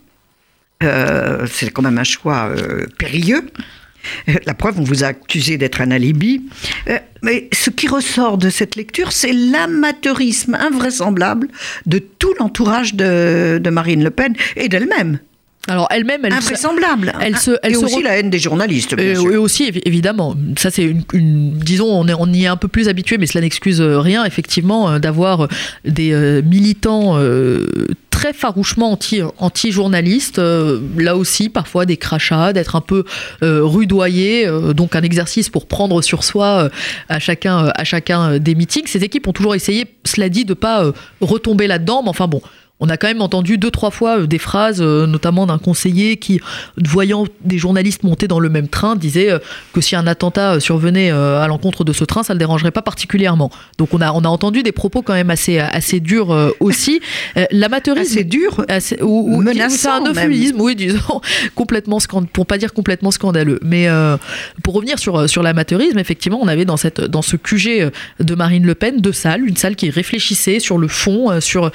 Euh, 0.84 1.46
c'est 1.52 1.72
quand 1.72 1.82
même 1.82 1.98
un 1.98 2.04
choix 2.04 2.50
euh, 2.50 2.86
périlleux. 2.98 3.50
La 4.46 4.54
preuve, 4.54 4.80
on 4.80 4.84
vous 4.84 5.04
a 5.04 5.08
accusé 5.08 5.58
d'être 5.58 5.82
un 5.82 5.92
alibi. 5.92 6.42
mais 7.22 7.50
ce 7.52 7.70
qui 7.70 7.88
ressort 7.88 8.38
de 8.38 8.50
cette 8.50 8.78
lecture, 8.78 9.12
c'est 9.12 9.34
l'amateurisme 9.34 10.56
invraisemblable 10.56 11.50
de 11.86 12.00
tout 12.00 12.34
l'entourage 12.40 12.96
de 12.96 13.70
Marine 13.70 14.02
Le 14.02 14.10
Pen 14.10 14.34
et 14.56 14.70
d'elle-même. 14.70 15.20
Alors 15.68 15.88
elle-même, 15.92 16.22
elle 16.24 16.34
invraisemblable. 16.34 17.14
Elle 17.22 17.38
se, 17.38 17.52
elle 17.62 17.74
et 17.74 17.76
aussi 17.76 18.02
la 18.02 18.18
haine 18.18 18.30
des 18.30 18.40
journalistes. 18.40 18.96
Bien 18.96 19.14
et, 19.14 19.18
aussi 19.38 19.70
évidemment, 19.86 20.36
ça 20.58 20.72
c'est 20.72 20.84
une, 20.84 21.04
disons, 21.54 21.88
on, 21.88 22.08
est, 22.08 22.14
on 22.14 22.28
y 22.28 22.46
est 22.46 22.48
un 22.48 22.58
peu 22.58 22.68
plus 22.68 22.88
habitué, 22.88 23.18
mais 23.18 23.28
cela 23.28 23.42
n'excuse 23.42 23.82
rien 23.82 24.24
effectivement 24.26 24.90
euh, 24.90 25.00
d'avoir 25.00 25.44
euh, 25.44 25.48
des 25.86 26.14
euh, 26.14 26.42
militants 26.42 27.20
très 28.10 28.34
farouchement 28.34 28.92
anti, 28.92 29.22
anti-journalistes, 29.38 30.42
là 30.98 31.16
aussi 31.16 31.48
parfois 31.48 31.86
des 31.86 31.96
crachats, 31.96 32.52
d'être 32.52 32.76
un 32.76 32.82
peu 32.82 33.06
rudoyés, 33.42 34.46
donc 34.76 34.96
un 34.96 35.02
exercice 35.02 35.50
pour 35.50 35.68
prendre 35.68 36.02
sur 36.02 36.26
soi 36.26 36.70
à 37.08 37.20
chacun, 37.20 37.72
à 37.74 37.84
chacun 37.86 38.38
des 38.40 38.56
meetings. 38.56 38.88
Ces 38.88 39.06
équipes 39.06 39.28
ont 39.28 39.34
toujours 39.34 39.56
essayé, 39.56 39.86
cela 40.04 40.28
dit, 40.28 40.44
de 40.44 40.54
pas 40.54 40.92
retomber 41.22 41.68
là-dedans, 41.68 42.02
mais 42.04 42.10
enfin 42.10 42.28
bon, 42.28 42.42
on 42.80 42.90
a 42.90 42.98
quand 42.98 43.08
même 43.08 43.22
entendu 43.22 43.58
deux, 43.58 43.72
trois 43.72 43.92
fois 43.92 44.20
euh, 44.20 44.28
des 44.28 44.38
phrases, 44.38 44.82
euh, 44.82 45.06
notamment 45.06 45.46
d'un 45.46 45.58
conseiller 45.58 46.18
qui, 46.18 46.40
voyant 46.78 47.26
des 47.44 47.58
journalistes 47.58 48.04
monter 48.04 48.28
dans 48.28 48.40
le 48.40 48.50
même 48.50 48.68
train, 48.68 48.96
disait 48.96 49.32
euh, 49.32 49.40
que 49.74 49.82
si 49.82 49.96
un 49.96 50.08
attentat 50.08 50.60
survenait 50.60 51.10
à 51.10 51.46
l'encontre 51.48 51.84
de 51.84 51.94
ce 51.94 52.04
train, 52.04 52.24
ça 52.24 52.34
ne 52.34 52.36
le 52.36 52.40
dérangerait 52.40 52.72
pas 52.72 52.82
particulièrement. 52.82 53.52
Donc 53.78 53.94
on 53.94 54.02
a, 54.02 54.12
on 54.14 54.22
a 54.22 54.28
entendu 54.28 54.64
des 54.64 54.72
propos 54.72 55.02
quand 55.02 55.14
même 55.14 55.30
assez, 55.30 55.60
assez 55.60 56.00
durs 56.00 56.54
aussi. 56.60 57.02
L'amateurisme. 57.52 58.14
Assez 58.14 58.24
dur 58.24 58.66
ou, 59.02 59.44
C'est 59.70 59.88
un 59.88 60.06
euphémisme, 60.06 60.60
oui, 60.60 60.76
disons, 60.76 61.22
complètement 61.56 61.98
pour 62.34 62.46
pas 62.46 62.58
dire 62.58 62.74
complètement 62.74 63.12
scandaleux. 63.12 63.60
Mais 63.64 63.88
pour 64.64 64.74
revenir 64.74 65.00
sur, 65.00 65.30
sur 65.30 65.44
l'amateurisme, 65.44 66.00
effectivement, 66.00 66.40
on 66.42 66.48
avait 66.48 66.66
dans, 66.66 66.78
cette, 66.78 67.02
dans 67.02 67.22
ce 67.22 67.36
QG 67.36 67.92
de 68.20 68.36
Marine 68.36 68.66
Le 68.66 68.76
Pen 68.76 69.02
deux 69.02 69.12
salles. 69.12 69.46
Une 69.46 69.58
salle 69.58 69.76
qui 69.76 69.90
réfléchissait 69.90 70.60
sur 70.60 70.78
le 70.78 70.88
fond, 70.88 71.40
sur 71.42 71.72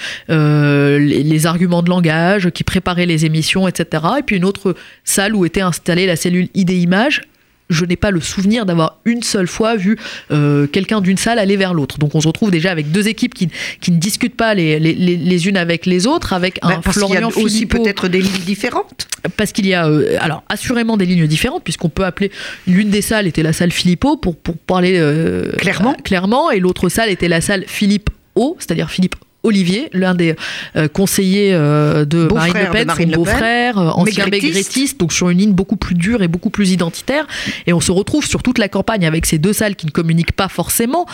les, 0.99 1.47
arguments 1.47 1.83
de 1.83 1.91
langage, 1.91 2.51
qui 2.51 2.65
préparaient 2.65 3.07
les 3.07 3.27
émissions, 3.27 3.69
etc. 3.69 4.03
Et 4.19 4.23
puis 4.23 4.37
une 4.37 4.45
autre 4.45 4.75
salle 5.05 5.35
où 5.35 5.45
était 5.45 5.61
installée 5.61 6.07
la 6.07 6.17
cellule 6.17 6.49
idée-image 6.55 7.23
je 7.71 7.85
n'ai 7.85 7.97
pas 7.97 8.11
le 8.11 8.21
souvenir 8.21 8.67
d'avoir 8.67 8.99
une 9.05 9.23
seule 9.23 9.47
fois 9.47 9.77
vu 9.77 9.99
euh, 10.31 10.67
quelqu'un 10.67 11.01
d'une 11.01 11.17
salle 11.17 11.39
aller 11.39 11.57
vers 11.57 11.75
l'autre. 11.75 11.99
Donc 11.99 12.15
on 12.15 12.21
se 12.21 12.29
retrouve 12.29 12.51
déjà 12.51 12.71
avec 12.71 12.91
deux 12.91 13.09
équipes 13.09 13.35
qui, 13.35 13.49
qui 13.81 13.91
ne 13.91 13.99
discutent 13.99 14.37
pas 14.37 14.55
les, 14.55 14.79
les, 14.79 14.95
les, 14.95 15.49
unes 15.49 15.57
avec 15.57 15.87
les 15.87 16.07
autres, 16.07 16.33
avec 16.33 16.59
un 16.63 16.81
parce 16.81 16.99
Florian 16.99 17.31
y 17.31 17.41
a 17.41 17.43
aussi 17.43 17.67
peut-être 17.67 18.09
des 18.09 18.21
lignes 18.21 18.45
différentes. 18.45 19.09
Parce 19.37 19.53
qu'il 19.53 19.67
y 19.67 19.75
a 19.75 19.87
euh, 19.87 20.17
alors 20.21 20.45
assurément 20.49 20.97
des 20.97 21.07
lignes 21.07 21.27
différentes 21.27 21.65
puisqu'on 21.65 21.89
peut 21.89 22.05
appeler 22.05 22.31
l'une 22.67 22.91
des 22.91 23.03
salles 23.03 23.27
était 23.27 23.43
la 23.43 23.53
salle 23.53 23.71
Philippot 23.71 24.17
pour, 24.17 24.37
pour 24.37 24.57
parler 24.57 24.99
euh, 24.99 25.53
clairement 25.53 25.95
clairement 25.95 26.51
et 26.51 26.61
l'autre 26.61 26.89
salle 26.89 27.09
était 27.09 27.29
la 27.29 27.41
salle 27.41 27.65
Philippe 27.67 28.11
O, 28.35 28.57
c'est-à-dire 28.59 28.91
Philippe 28.91 29.17
Olivier, 29.45 29.89
l'un 29.93 30.15
des 30.15 30.35
euh, 30.75 30.89
conseillers 30.89 31.53
euh, 31.53 32.05
de 32.05 32.29
Marine 32.33 32.55
Le 32.55 32.71
Pen, 32.71 32.93
son 32.97 33.07
beau-frère, 33.09 33.79
euh, 33.79 33.91
ancien 33.91 34.27
maigretiste, 34.27 34.99
donc 34.99 35.13
sur 35.13 35.29
une 35.31 35.39
ligne 35.39 35.53
beaucoup 35.53 35.77
plus 35.77 35.95
dure 35.95 36.23
et 36.23 36.29
beaucoup 36.29 36.51
plus 36.51 36.73
identitaire. 36.73 37.27
Et 37.67 37.73
on 37.73 37.81
se 37.81 37.93
retrouve 37.93 38.27
sur 38.27 38.43
toute 38.43 38.59
la 38.59 38.69
campagne 38.69 39.07
avec 39.07 39.27
ces 39.27 39.39
deux 39.39 39.53
salles 39.53 39.77
qui 39.77 39.87
ne 39.87 39.91
communiquent 39.91 40.33
pas 40.33 40.49
forcément. 40.49 41.07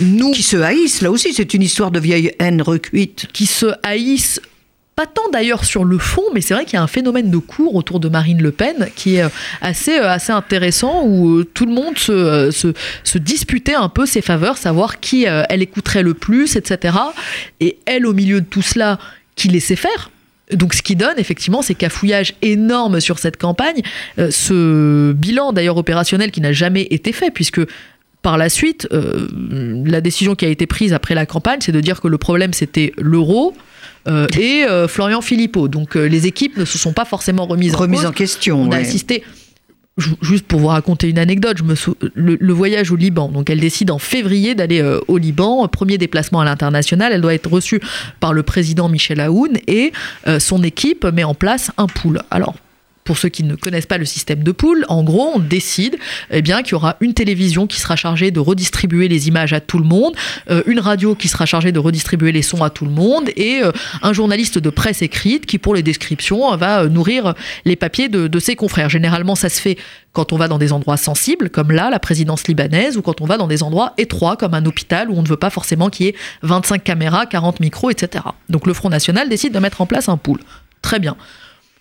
Nous, 0.00 0.32
qui 0.32 0.42
se 0.42 0.56
haïssent, 0.56 1.00
là 1.00 1.10
aussi, 1.10 1.32
c'est 1.32 1.54
une 1.54 1.62
histoire 1.62 1.90
de 1.90 2.00
vieille 2.00 2.32
haine 2.40 2.60
recuite. 2.60 3.28
Qui 3.32 3.46
se 3.46 3.66
haïssent 3.82 4.40
pas 4.96 5.06
tant 5.06 5.28
d'ailleurs 5.30 5.66
sur 5.66 5.84
le 5.84 5.98
fond, 5.98 6.22
mais 6.34 6.40
c'est 6.40 6.54
vrai 6.54 6.64
qu'il 6.64 6.74
y 6.74 6.78
a 6.78 6.82
un 6.82 6.86
phénomène 6.86 7.30
de 7.30 7.36
cours 7.36 7.74
autour 7.74 8.00
de 8.00 8.08
Marine 8.08 8.40
Le 8.40 8.50
Pen 8.50 8.88
qui 8.96 9.16
est 9.16 9.24
euh, 9.24 9.28
assez, 9.60 9.98
euh, 9.98 10.08
assez 10.08 10.32
intéressant, 10.32 11.04
où 11.04 11.36
euh, 11.36 11.44
tout 11.44 11.66
le 11.66 11.72
monde 11.72 11.98
se, 11.98 12.50
se, 12.50 13.18
disputait 13.18 13.74
un 13.74 13.90
peu 13.90 14.06
ses 14.06 14.22
faveurs, 14.22 14.56
savoir 14.56 14.98
qui 14.98 15.24
elle 15.24 15.60
écouterait 15.60 16.02
le 16.02 16.14
plus, 16.14 16.56
etc. 16.56 16.96
Et 17.60 17.78
elle, 17.84 18.06
au 18.06 18.14
milieu 18.14 18.40
de 18.40 18.46
tout 18.46 18.62
cela, 18.62 18.98
qui 19.34 19.48
laissait 19.48 19.76
faire, 19.76 20.10
donc 20.52 20.72
ce 20.72 20.80
qui 20.80 20.96
donne 20.96 21.18
effectivement 21.18 21.60
ces 21.60 21.74
cafouillages 21.74 22.34
énormes 22.40 23.00
sur 23.00 23.18
cette 23.18 23.36
campagne, 23.36 23.82
ce 24.16 25.12
bilan 25.12 25.52
d'ailleurs 25.52 25.76
opérationnel 25.76 26.30
qui 26.30 26.40
n'a 26.40 26.52
jamais 26.52 26.86
été 26.90 27.12
fait 27.12 27.30
puisque 27.30 27.60
par 28.22 28.38
la 28.38 28.48
suite, 28.48 28.88
la 28.92 30.00
décision 30.00 30.34
qui 30.34 30.44
a 30.44 30.48
été 30.48 30.66
prise 30.66 30.92
après 30.92 31.14
la 31.14 31.26
campagne, 31.26 31.58
c'est 31.60 31.72
de 31.72 31.80
dire 31.80 32.00
que 32.00 32.08
le 32.08 32.18
problème 32.18 32.52
c'était 32.52 32.92
l'euro, 32.96 33.54
euh, 34.06 34.26
et 34.38 34.64
euh, 34.64 34.88
Florian 34.88 35.20
Philippot. 35.20 35.68
Donc 35.68 35.96
euh, 35.96 36.06
les 36.06 36.26
équipes 36.26 36.56
ne 36.56 36.64
se 36.64 36.78
sont 36.78 36.92
pas 36.92 37.04
forcément 37.04 37.46
remises, 37.46 37.74
en, 37.74 38.12
question. 38.12 38.62
On 38.62 38.72
a 38.72 38.76
assisté 38.76 39.24
juste 40.20 40.46
pour 40.46 40.60
vous 40.60 40.66
raconter 40.66 41.08
une 41.08 41.18
anecdote, 41.18 41.56
je 41.56 41.62
me 41.62 41.74
le, 42.14 42.52
voyage 42.52 42.90
au 42.90 42.96
Liban. 42.96 43.28
Donc 43.28 43.48
elle 43.48 43.60
décide 43.60 43.90
en 43.90 43.98
février 43.98 44.54
d'aller 44.54 44.82
au 45.08 45.16
Liban, 45.16 45.66
premier 45.68 45.96
déplacement 45.96 46.40
à 46.40 46.44
l'international. 46.44 47.12
Elle 47.14 47.22
doit 47.22 47.32
être 47.32 47.50
reçue 47.50 47.80
par 48.20 48.34
le 48.34 48.42
président 48.42 48.90
Michel 48.90 49.20
Aoun 49.20 49.56
et 49.66 49.92
son 50.38 50.62
équipe 50.62 51.06
met 51.06 51.24
en 51.24 51.34
place 51.34 51.70
un 51.78 51.86
pool. 51.86 52.20
Alors 52.30 52.56
pour 53.06 53.16
ceux 53.16 53.30
qui 53.30 53.44
ne 53.44 53.54
connaissent 53.54 53.86
pas 53.86 53.96
le 53.96 54.04
système 54.04 54.42
de 54.42 54.52
pool, 54.52 54.84
en 54.88 55.02
gros, 55.02 55.32
on 55.34 55.38
décide 55.38 55.96
eh 56.30 56.42
bien 56.42 56.62
qu'il 56.62 56.72
y 56.72 56.74
aura 56.74 56.96
une 57.00 57.14
télévision 57.14 57.66
qui 57.66 57.80
sera 57.80 57.96
chargée 57.96 58.30
de 58.30 58.40
redistribuer 58.40 59.08
les 59.08 59.28
images 59.28 59.54
à 59.54 59.60
tout 59.60 59.78
le 59.78 59.84
monde, 59.84 60.14
euh, 60.50 60.62
une 60.66 60.80
radio 60.80 61.14
qui 61.14 61.28
sera 61.28 61.46
chargée 61.46 61.72
de 61.72 61.78
redistribuer 61.78 62.32
les 62.32 62.42
sons 62.42 62.62
à 62.62 62.68
tout 62.68 62.84
le 62.84 62.90
monde, 62.90 63.30
et 63.36 63.60
euh, 63.62 63.72
un 64.02 64.12
journaliste 64.12 64.58
de 64.58 64.70
presse 64.70 65.00
écrite 65.00 65.46
qui, 65.46 65.58
pour 65.58 65.74
les 65.74 65.82
descriptions, 65.82 66.54
va 66.56 66.82
euh, 66.82 66.88
nourrir 66.88 67.34
les 67.64 67.76
papiers 67.76 68.08
de, 68.08 68.26
de, 68.26 68.38
ses 68.38 68.56
confrères. 68.56 68.90
Généralement, 68.90 69.36
ça 69.36 69.48
se 69.48 69.60
fait 69.60 69.78
quand 70.12 70.32
on 70.32 70.36
va 70.36 70.48
dans 70.48 70.58
des 70.58 70.72
endroits 70.72 70.96
sensibles, 70.96 71.48
comme 71.48 71.70
là, 71.70 71.90
la 71.90 72.00
présidence 72.00 72.48
libanaise, 72.48 72.96
ou 72.96 73.02
quand 73.02 73.20
on 73.20 73.26
va 73.26 73.36
dans 73.36 73.46
des 73.46 73.62
endroits 73.62 73.94
étroits, 73.98 74.36
comme 74.36 74.54
un 74.54 74.64
hôpital, 74.66 75.10
où 75.10 75.16
on 75.16 75.22
ne 75.22 75.28
veut 75.28 75.36
pas 75.36 75.50
forcément 75.50 75.90
qu'il 75.90 76.06
y 76.06 76.08
ait 76.08 76.14
25 76.42 76.82
caméras, 76.82 77.26
40 77.26 77.60
micros, 77.60 77.90
etc. 77.90 78.24
Donc 78.48 78.66
le 78.66 78.74
Front 78.74 78.88
National 78.88 79.28
décide 79.28 79.52
de 79.52 79.58
mettre 79.58 79.80
en 79.80 79.86
place 79.86 80.08
un 80.08 80.16
pool. 80.16 80.40
Très 80.82 80.98
bien. 80.98 81.16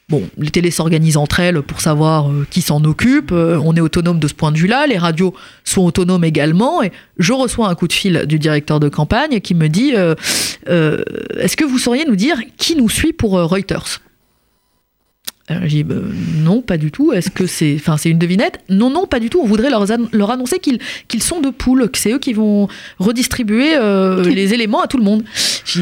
Bon, 0.07 0.21
les 0.37 0.51
télés 0.51 0.69
s'organisent 0.69 1.17
entre 1.17 1.39
elles 1.39 1.63
pour 1.63 1.81
savoir 1.81 2.29
euh, 2.29 2.45
qui 2.51 2.61
s'en 2.61 2.83
occupe. 2.83 3.31
Euh, 3.31 3.59
on 3.63 3.75
est 3.75 3.81
autonome 3.81 4.19
de 4.19 4.27
ce 4.27 4.35
point 4.35 4.51
de 4.51 4.57
vue-là. 4.57 4.85
Les 4.85 4.99
radios 4.99 5.33
sont 5.63 5.83
autonomes 5.83 6.23
également. 6.23 6.83
Et 6.83 6.91
je 7.17 7.33
reçois 7.33 7.69
un 7.69 7.75
coup 7.75 7.87
de 7.87 7.93
fil 7.93 8.25
du 8.27 8.37
directeur 8.37 8.79
de 8.79 8.87
campagne 8.87 9.39
qui 9.39 9.55
me 9.55 9.67
dit 9.67 9.93
euh, 9.95 10.13
Est-ce 11.39 11.57
que 11.57 11.65
vous 11.65 11.79
sauriez 11.79 12.05
nous 12.05 12.15
dire 12.15 12.39
qui 12.57 12.75
nous 12.75 12.87
suit 12.87 13.13
pour 13.13 13.31
Reuters? 13.31 14.01
Je 15.49 15.67
dis 15.67 15.83
bah, 15.83 15.95
non, 16.37 16.61
pas 16.61 16.77
du 16.77 16.91
tout. 16.91 17.11
Est-ce 17.11 17.31
que 17.31 17.47
c'est, 17.47 17.75
enfin, 17.79 17.97
c'est 17.97 18.09
une 18.11 18.19
devinette? 18.19 18.59
Non, 18.69 18.91
non, 18.91 19.07
pas 19.07 19.19
du 19.19 19.31
tout. 19.31 19.39
On 19.41 19.47
voudrait 19.47 19.71
leur, 19.71 19.85
leur 20.11 20.29
annoncer 20.29 20.59
qu'ils, 20.59 20.79
qu'ils 21.07 21.23
sont 21.23 21.41
de 21.41 21.49
poule, 21.49 21.89
que 21.89 21.97
c'est 21.97 22.11
eux 22.11 22.19
qui 22.19 22.33
vont 22.33 22.67
redistribuer 22.99 23.75
les 24.23 24.53
éléments 24.53 24.81
à 24.81 24.87
tout 24.87 24.97
le 24.97 25.03
monde. 25.03 25.23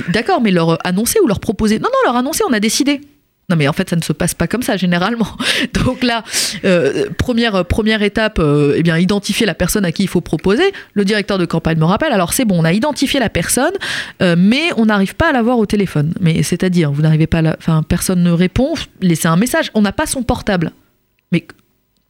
D'accord, 0.10 0.42
mais 0.42 0.52
leur 0.52 0.86
annoncer 0.88 1.20
ou 1.22 1.28
leur 1.28 1.42
proposer? 1.42 1.80
Non, 1.80 1.90
non, 1.92 2.12
leur 2.12 2.16
annoncer, 2.18 2.44
on 2.50 2.54
a 2.54 2.60
décidé. 2.62 3.02
Non 3.50 3.58
mais 3.58 3.68
en 3.68 3.74
fait 3.74 3.90
ça 3.90 3.96
ne 3.96 4.02
se 4.02 4.14
passe 4.14 4.34
pas 4.34 4.48
comme 4.48 4.64
ça 4.64 4.78
généralement. 4.78 5.28
Donc 5.74 6.04
là, 6.04 6.24
euh, 6.64 7.08
première, 7.18 7.66
première 7.66 8.02
étape, 8.02 8.40
euh, 8.40 8.76
eh 8.78 8.84
bien 8.84 8.98
identifier 8.98 9.46
la 9.46 9.54
personne 9.54 9.86
à 9.86 9.92
qui 9.92 10.04
il 10.04 10.10
faut 10.10 10.22
proposer. 10.22 10.64
Le 10.94 11.06
directeur 11.06 11.38
de 11.38 11.46
campagne 11.46 11.78
me 11.78 11.86
rappelle, 11.86 12.14
alors 12.14 12.34
c'est 12.34 12.46
bon, 12.46 12.62
on 12.62 12.66
a 12.66 12.74
identifié 12.74 13.20
la 13.20 13.30
personne, 13.30 13.74
euh, 14.22 14.36
mais 14.38 14.70
on 14.78 14.86
n'arrive 14.86 15.16
pas 15.16 15.30
à 15.30 15.32
la 15.34 15.42
voir 15.42 15.58
au 15.58 15.66
téléphone. 15.66 16.14
Mais 16.22 16.42
c'est-à-dire, 16.44 16.92
vous 16.92 17.02
n'arrivez 17.02 17.28
pas 17.28 17.40
à 17.40 17.42
la... 17.42 17.56
Enfin, 17.58 17.84
personne 17.84 18.24
ne 18.24 18.32
répond, 18.32 18.74
laissez 19.02 19.28
un 19.28 19.36
message, 19.36 19.72
on 19.74 19.82
n'a 19.82 19.92
pas 19.92 20.06
son 20.06 20.24
portable. 20.24 20.72
Mais 21.32 21.46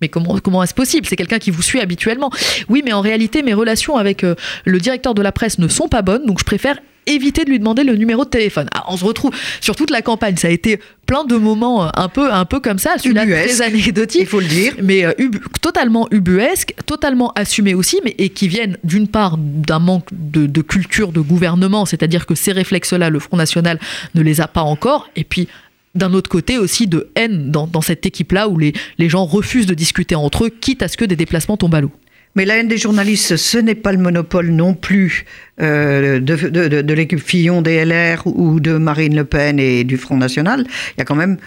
mais 0.04 0.10
comment, 0.10 0.38
comment 0.40 0.62
est-ce 0.62 0.74
possible? 0.74 1.08
C'est 1.08 1.16
quelqu'un 1.16 1.40
qui 1.40 1.50
vous 1.50 1.62
suit 1.62 1.80
habituellement. 1.80 2.30
Oui, 2.68 2.82
mais 2.84 2.92
en 2.92 3.00
réalité, 3.00 3.42
mes 3.42 3.54
relations 3.54 3.96
avec 3.96 4.26
euh, 4.26 4.36
le 4.66 4.78
directeur 4.82 5.14
de 5.14 5.22
la 5.22 5.32
presse 5.32 5.60
ne 5.60 5.70
sont 5.70 5.88
pas 5.88 6.02
bonnes, 6.02 6.26
donc 6.26 6.40
je 6.40 6.44
préfère 6.44 6.78
éviter 7.06 7.46
de 7.46 7.50
lui 7.50 7.60
demander 7.60 7.84
le 7.84 7.96
numéro 7.96 8.26
de 8.26 8.30
téléphone. 8.30 8.68
Ah, 8.74 8.86
on 8.88 8.98
se 8.98 9.06
retrouve 9.06 9.32
sur 9.62 9.76
toute 9.76 9.90
la 9.90 10.02
campagne, 10.02 10.38
ça 10.38 10.48
a 10.48 10.52
été 10.52 10.80
plein 11.06 11.26
de 11.26 11.36
moments 11.36 11.86
euh, 11.86 11.90
un 11.96 12.08
peu, 12.08 12.32
un 12.32 12.46
peu 12.46 12.60
comme 12.60 12.80
ça, 12.80 12.98
celui-là 12.98 13.26
très 13.26 13.62
anecdotique. 13.62 14.22
Il 14.22 14.28
faut 14.28 14.40
le 14.40 14.48
dire. 14.48 14.74
Mais 14.82 15.06
euh, 15.06 15.12
ubu- 15.20 15.42
totalement 15.62 16.08
ubuesque, 16.12 16.74
totalement 16.86 17.32
assumé 17.36 17.74
aussi, 17.74 18.00
mais 18.04 18.16
et 18.18 18.30
qui 18.30 18.48
viennent 18.48 18.78
d'une 18.84 19.08
part 19.08 19.38
d'un 19.38 19.80
manque 19.80 20.08
de, 20.12 20.46
de 20.46 20.62
culture 20.62 21.12
de 21.12 21.22
gouvernement, 21.22 21.86
c'est-à-dire 21.86 22.26
que 22.26 22.36
ces 22.36 22.52
réflexes-là, 22.52 23.10
le 23.10 23.20
Front 23.20 23.38
National 23.38 23.80
ne 24.16 24.22
les 24.22 24.42
a 24.42 24.48
pas 24.48 24.62
encore, 24.62 25.10
et 25.16 25.24
puis 25.24 25.48
d'un 25.96 26.14
autre 26.14 26.30
côté 26.30 26.58
aussi 26.58 26.88
de 26.88 27.10
haine 27.16 27.52
dans, 27.52 27.68
dans 27.68 27.82
cette 27.82 28.06
équipe-là 28.06 28.48
où 28.48 28.58
les, 28.58 28.74
les 28.98 29.10
gens 29.10 29.26
refusent 29.26 29.68
de 29.68 29.76
discuter 29.76 30.16
entre 30.16 30.46
eux, 30.46 30.50
quitte 30.50 30.82
à 30.82 30.88
ce 30.88 30.98
que 30.98 31.06
des 31.06 31.16
déplacements 31.16 31.56
tombent 31.56 31.76
à 31.76 31.82
l'eau. 31.82 31.92
Mais 32.36 32.46
la 32.46 32.58
haine 32.58 32.68
des 32.68 32.78
journalistes, 32.78 33.38
ce 33.38 33.58
n'est 33.58 33.76
pas 33.76 33.92
le 33.92 34.00
monopole 34.00 34.50
non 34.50 34.74
plus 34.74 35.26
euh, 35.62 36.20
de, 36.20 36.36
de, 36.82 36.94
l'équipe 36.94 37.20
Fillon 37.20 37.62
des 37.62 37.86
LR 37.86 38.26
ou 38.26 38.60
de 38.60 38.78
Marine 38.78 39.16
Le 39.16 39.24
Pen 39.24 39.60
et 39.60 39.84
du 39.84 39.98
Front 39.98 40.18
National. 40.18 40.66
Il 40.96 41.00
y 41.00 41.02
a 41.02 41.06
quand 41.06 41.16
même, 41.16 41.38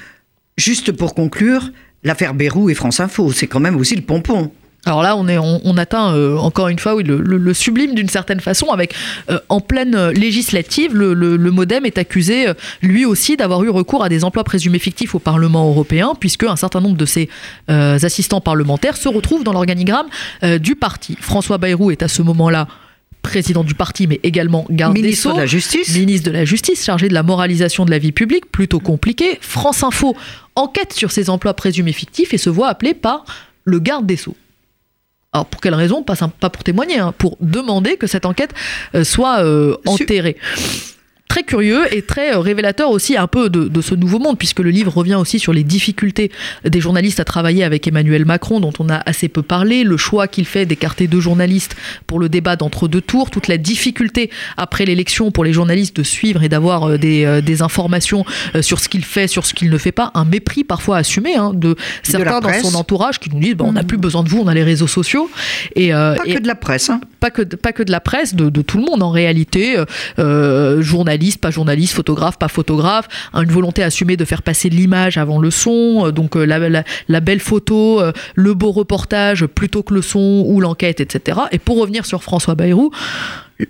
juste 0.57 0.93
pour 0.93 1.15
conclure, 1.15 1.73
l'affaire 2.05 2.35
Bérou 2.35 2.71
et 2.71 2.75
France 2.75 3.01
Info. 3.01 3.33
C'est 3.33 3.49
quand 3.49 3.61
même 3.61 3.77
aussi 3.77 3.97
le 3.97 4.03
pompon. 4.03 4.53
Alors 4.87 5.03
là, 5.03 5.17
on, 5.17 5.27
est, 5.27 5.37
on, 5.37 5.61
on 5.65 5.77
atteint 5.77 6.15
euh, 6.15 6.37
encore 6.37 6.69
une 6.69 6.79
fois 6.79 6.95
oui, 6.95 7.03
le, 7.03 7.21
le, 7.21 7.39
le 7.39 7.55
sublime 7.55 7.95
d'une 7.95 8.09
certaine 8.09 8.39
façon, 8.39 8.69
avec 8.69 8.95
euh, 9.29 9.41
en 9.49 9.61
pleine 9.61 9.97
euh, 9.97 10.13
législative, 10.13 10.95
le, 10.95 11.13
le, 11.13 11.51
MoDem 11.51 11.85
est 11.85 11.99
accusé 11.99 12.49
euh, 12.49 12.55
lui 12.83 13.05
aussi 13.05 13.37
d'avoir 13.37 13.65
eu 13.65 13.69
recours 13.69 14.05
à 14.05 14.09
des 14.09 14.23
emplois 14.23 14.45
présumés 14.45 14.79
fictifs 14.79 15.17
au 15.17 15.19
Parlement 15.19 15.69
européen, 15.69 16.13
puisque 16.19 16.45
un 16.45 16.55
certain 16.55 16.81
nombre 16.81 16.97
de 16.97 17.05
ses 17.07 17.29
assistants 17.69 18.41
parlementaires 18.41 18.97
se 18.97 19.09
retrouvent 19.09 19.43
dans 19.43 19.53
l'organigramme 19.53 20.07
du 20.61 20.77
parti. 20.77 21.17
François 21.21 21.59
Bayrou 21.59 21.91
est 21.91 22.03
à 22.03 22.09
ce 22.09 22.23
moment-là 22.23 22.69
président 23.23 23.65
du 23.65 23.75
parti, 23.75 24.07
mais 24.07 24.21
également 24.23 24.67
garde 24.71 24.95
Ministre 24.95 25.11
des 25.11 25.17
Sceaux, 25.17 25.33
de 25.35 25.41
la 25.41 25.47
Justice. 25.47 25.97
ministre 25.97 26.31
de 26.31 26.33
la 26.37 26.45
Justice, 26.45 26.85
chargé 26.85 27.09
de 27.09 27.15
la 27.15 27.25
moralisation 27.25 27.85
de 27.85 27.91
la 27.91 27.99
vie 27.99 28.13
publique, 28.13 28.51
plutôt 28.53 28.79
compliqué. 28.79 29.39
France 29.41 29.83
Info 29.83 30.17
enquête 30.55 30.93
sur 30.93 31.11
ces 31.11 31.29
emplois 31.29 31.55
présumés 31.55 31.93
fictifs 31.93 32.33
et 32.35 32.39
se 32.39 32.51
voit 32.51 32.69
appelé 32.69 32.95
par 32.95 33.25
le 33.65 33.81
garde 33.81 34.07
des 34.07 34.17
Sceaux. 34.17 34.37
Alors 35.37 35.45
pour 35.45 35.61
quelle 35.61 35.75
raison? 35.75 36.03
Pas, 36.03 36.15
pas 36.17 36.49
pour 36.49 36.65
témoigner, 36.65 36.99
hein, 36.99 37.13
pour 37.19 37.37
demander 37.43 37.99
que 37.99 38.07
cette 38.07 38.25
enquête 38.25 38.55
euh, 38.95 39.05
soit 39.05 39.41
euh, 39.45 39.77
enterrée. 39.85 40.39
Très 41.29 41.43
curieux 41.43 41.93
et 41.95 42.03
très 42.03 42.35
euh, 42.35 42.39
révélateur 42.39 42.91
aussi 42.91 43.17
un 43.17 43.27
peu 43.27 43.51
de, 43.51 43.69
de, 43.69 43.81
ce 43.81 43.95
nouveau 43.95 44.19
monde, 44.19 44.39
puisque 44.39 44.61
le 44.61 44.71
livre 44.71 44.93
revient 44.97 45.17
aussi 45.17 45.39
sur 45.39 45.53
les 45.53 45.65
difficultés 45.65 46.31
des 46.65 46.81
journalistes 46.81 47.19
à 47.19 47.25
travailler 47.25 47.65
avec 47.65 47.87
Emmanuel 47.89 48.25
Macron, 48.25 48.61
dont 48.61 48.73
on 48.79 48.89
a 48.89 49.03
assez 49.07 49.29
peu 49.29 49.43
parlé, 49.43 49.83
le 49.83 49.97
choix 49.97 50.29
qu'il 50.29 50.47
fait 50.47 50.67
d'écarter 50.67 51.09
deux 51.09 51.21
journalistes 51.21 51.77
pour 52.07 52.21
le 52.21 52.29
débat 52.29 52.55
d'entre-deux 52.55 53.01
tours, 53.01 53.31
toute 53.31 53.49
la 53.49 53.59
difficulté 53.59 54.31
après 54.57 54.85
l'élection 54.85 55.33
pour 55.33 55.45
les 55.45 55.53
journalistes 55.53 55.97
de 55.97 56.05
suivre 56.05 56.43
et 56.45 56.49
d'avoir 56.49 56.99
des, 56.99 57.41
des, 57.43 57.63
informations 57.63 58.25
sur 58.61 58.79
ce 58.81 58.89
qu'il 58.89 59.05
fait, 59.05 59.27
sur 59.27 59.47
ce 59.47 59.55
qu'il 59.55 59.71
ne 59.71 59.79
fait 59.79 59.93
pas, 59.93 60.13
un 60.15 60.25
mépris 60.25 60.63
parfois 60.63 60.99
assumé 60.99 61.35
hein, 61.35 61.53
de 61.55 61.75
certains 62.03 62.41
de 62.41 62.47
dans 62.47 62.71
son 62.71 62.77
entourage 62.77 63.19
qui 63.19 63.31
nous 63.31 63.41
disent 63.41 63.55
bah, 63.55 63.65
on 63.67 63.73
n'a 63.73 63.83
plus 63.83 63.99
besoin 63.99 64.23
de 64.23 64.29
vous, 64.29 64.41
on 64.41 64.47
a 64.47 64.55
les 64.55 64.65
réseaux 64.65 64.87
sociaux. 64.87 65.29
Et, 65.75 65.93
euh, 65.93 66.15
pas 66.15 66.23
et 66.27 66.35
que 66.35 66.41
de 66.41 66.47
la 66.47 66.55
presse. 66.55 66.91
Hein. 66.91 67.01
Pas, 67.19 67.31
que, 67.31 67.43
pas 67.43 67.73
que 67.73 67.83
de 67.83 67.91
la 67.91 68.01
presse, 68.01 68.35
de, 68.35 68.49
de 68.49 68.63
tout 68.63 68.79
le 68.79 68.85
monde 68.85 69.03
en 69.03 69.11
réalité, 69.11 69.77
euh, 70.19 70.83
journalistes 70.83 71.16
journaliste, 71.17 71.41
pas 71.41 71.51
journaliste, 71.51 71.95
photographe, 71.95 72.39
pas 72.39 72.49
photographe, 72.49 73.09
une 73.35 73.51
volonté 73.51 73.83
assumée 73.83 74.17
de 74.17 74.25
faire 74.25 74.43
passer 74.43 74.69
l'image 74.69 75.19
avant 75.19 75.39
le 75.39 75.51
son, 75.51 76.11
donc 76.11 76.35
la, 76.35 76.59
la, 76.59 76.85
la, 77.09 77.21
belle 77.21 77.41
photo, 77.41 78.03
le 78.35 78.55
beau 78.55 78.71
reportage 78.71 79.47
plutôt 79.47 79.83
que 79.83 79.95
le 79.95 80.03
son 80.03 80.45
ou 80.47 80.61
l'enquête, 80.61 81.01
etc. 81.01 81.41
Et 81.53 81.59
pour 81.59 81.79
revenir 81.79 82.07
sur 82.07 82.23
François 82.23 82.55
Bayrou, 82.55 82.91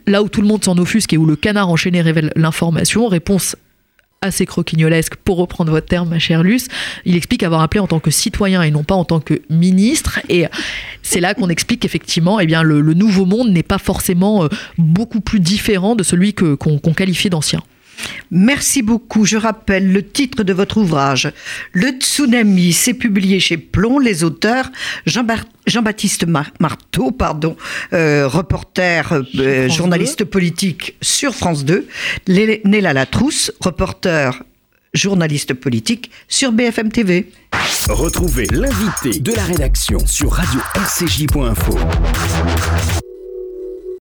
là 0.07 0.23
où 0.23 0.29
tout 0.29 0.41
le 0.41 0.49
monde 0.49 0.65
s'en 0.65 0.77
offusque 0.79 1.13
et 1.13 1.17
où 1.17 1.27
le 1.27 1.37
canard 1.37 1.69
enchaîné 1.69 2.01
révèle 2.01 2.33
l'information, 2.37 3.07
réponse 3.07 3.57
assez 4.23 4.47
croquignolesque, 4.47 5.17
pour 5.17 5.37
reprendre 5.37 5.71
votre 5.71 5.87
terme, 5.87 6.09
ma 6.09 6.19
chère 6.19 6.43
Luce. 6.43 6.69
Il 7.05 7.17
explique 7.17 7.43
avoir 7.43 7.61
appelé 7.61 7.81
en 7.81 7.87
tant 7.87 8.01
que 8.01 8.11
citoyen 8.11 8.63
et 8.63 8.71
non 8.71 8.85
pas 8.85 8.95
en 8.95 9.05
tant 9.05 9.21
que 9.21 9.43
ministre. 9.51 10.21
Et 10.29 10.47
c'est 11.03 11.21
là 11.21 11.35
qu'on 11.35 11.49
explique 11.49 11.81
qu'effectivement, 11.81 12.41
eh 12.41 12.47
bien, 12.47 12.63
le, 12.63 12.83
nouveau 12.95 13.27
monde 13.27 13.51
n'est 13.51 13.63
pas 13.63 13.79
forcément 13.79 14.45
euh, 14.45 14.49
beaucoup 14.79 15.21
plus 15.21 15.41
différent 15.41 15.97
de 15.97 16.03
celui 16.03 16.35
qu'on 16.35 16.57
qu 16.57 16.79
qu 16.81 16.95
qualifie 16.95 17.31
d'ancien. 17.31 17.63
Merci 18.31 18.83
beaucoup. 18.83 19.25
Je 19.25 19.37
rappelle 19.37 19.93
le 19.93 20.03
titre 20.03 20.43
de 20.43 20.53
votre 20.53 20.79
ouvrage. 20.79 21.33
Le 21.73 21.91
tsunami, 21.91 22.73
c'est 22.73 22.95
publié 22.95 23.41
chez 23.41 23.57
Plomb. 23.57 23.99
Les 23.99 24.25
auteurs, 24.25 24.71
Jean-Baptiste 25.07 26.27
Mar 26.27 26.51
Marteau, 26.61 27.11
pardon, 27.11 27.57
euh, 27.93 28.27
reporter, 28.27 29.23
euh, 29.39 29.69
journaliste 29.69 30.21
2. 30.21 30.25
politique 30.27 30.97
sur 31.01 31.35
France 31.35 31.65
2. 31.65 31.87
Néla 32.29 32.93
Latrousse, 32.93 33.53
reporter, 33.61 34.43
journaliste 34.95 35.55
politique 35.55 36.11
sur 36.29 36.53
BFM 36.53 36.91
TV. 36.91 37.31
Retrouvez 37.89 38.47
l'invité 38.53 39.21
de 39.21 39.33
la 39.33 39.45
rédaction 39.45 39.99
sur 40.07 40.33
radio-rcj.info. 40.33 41.79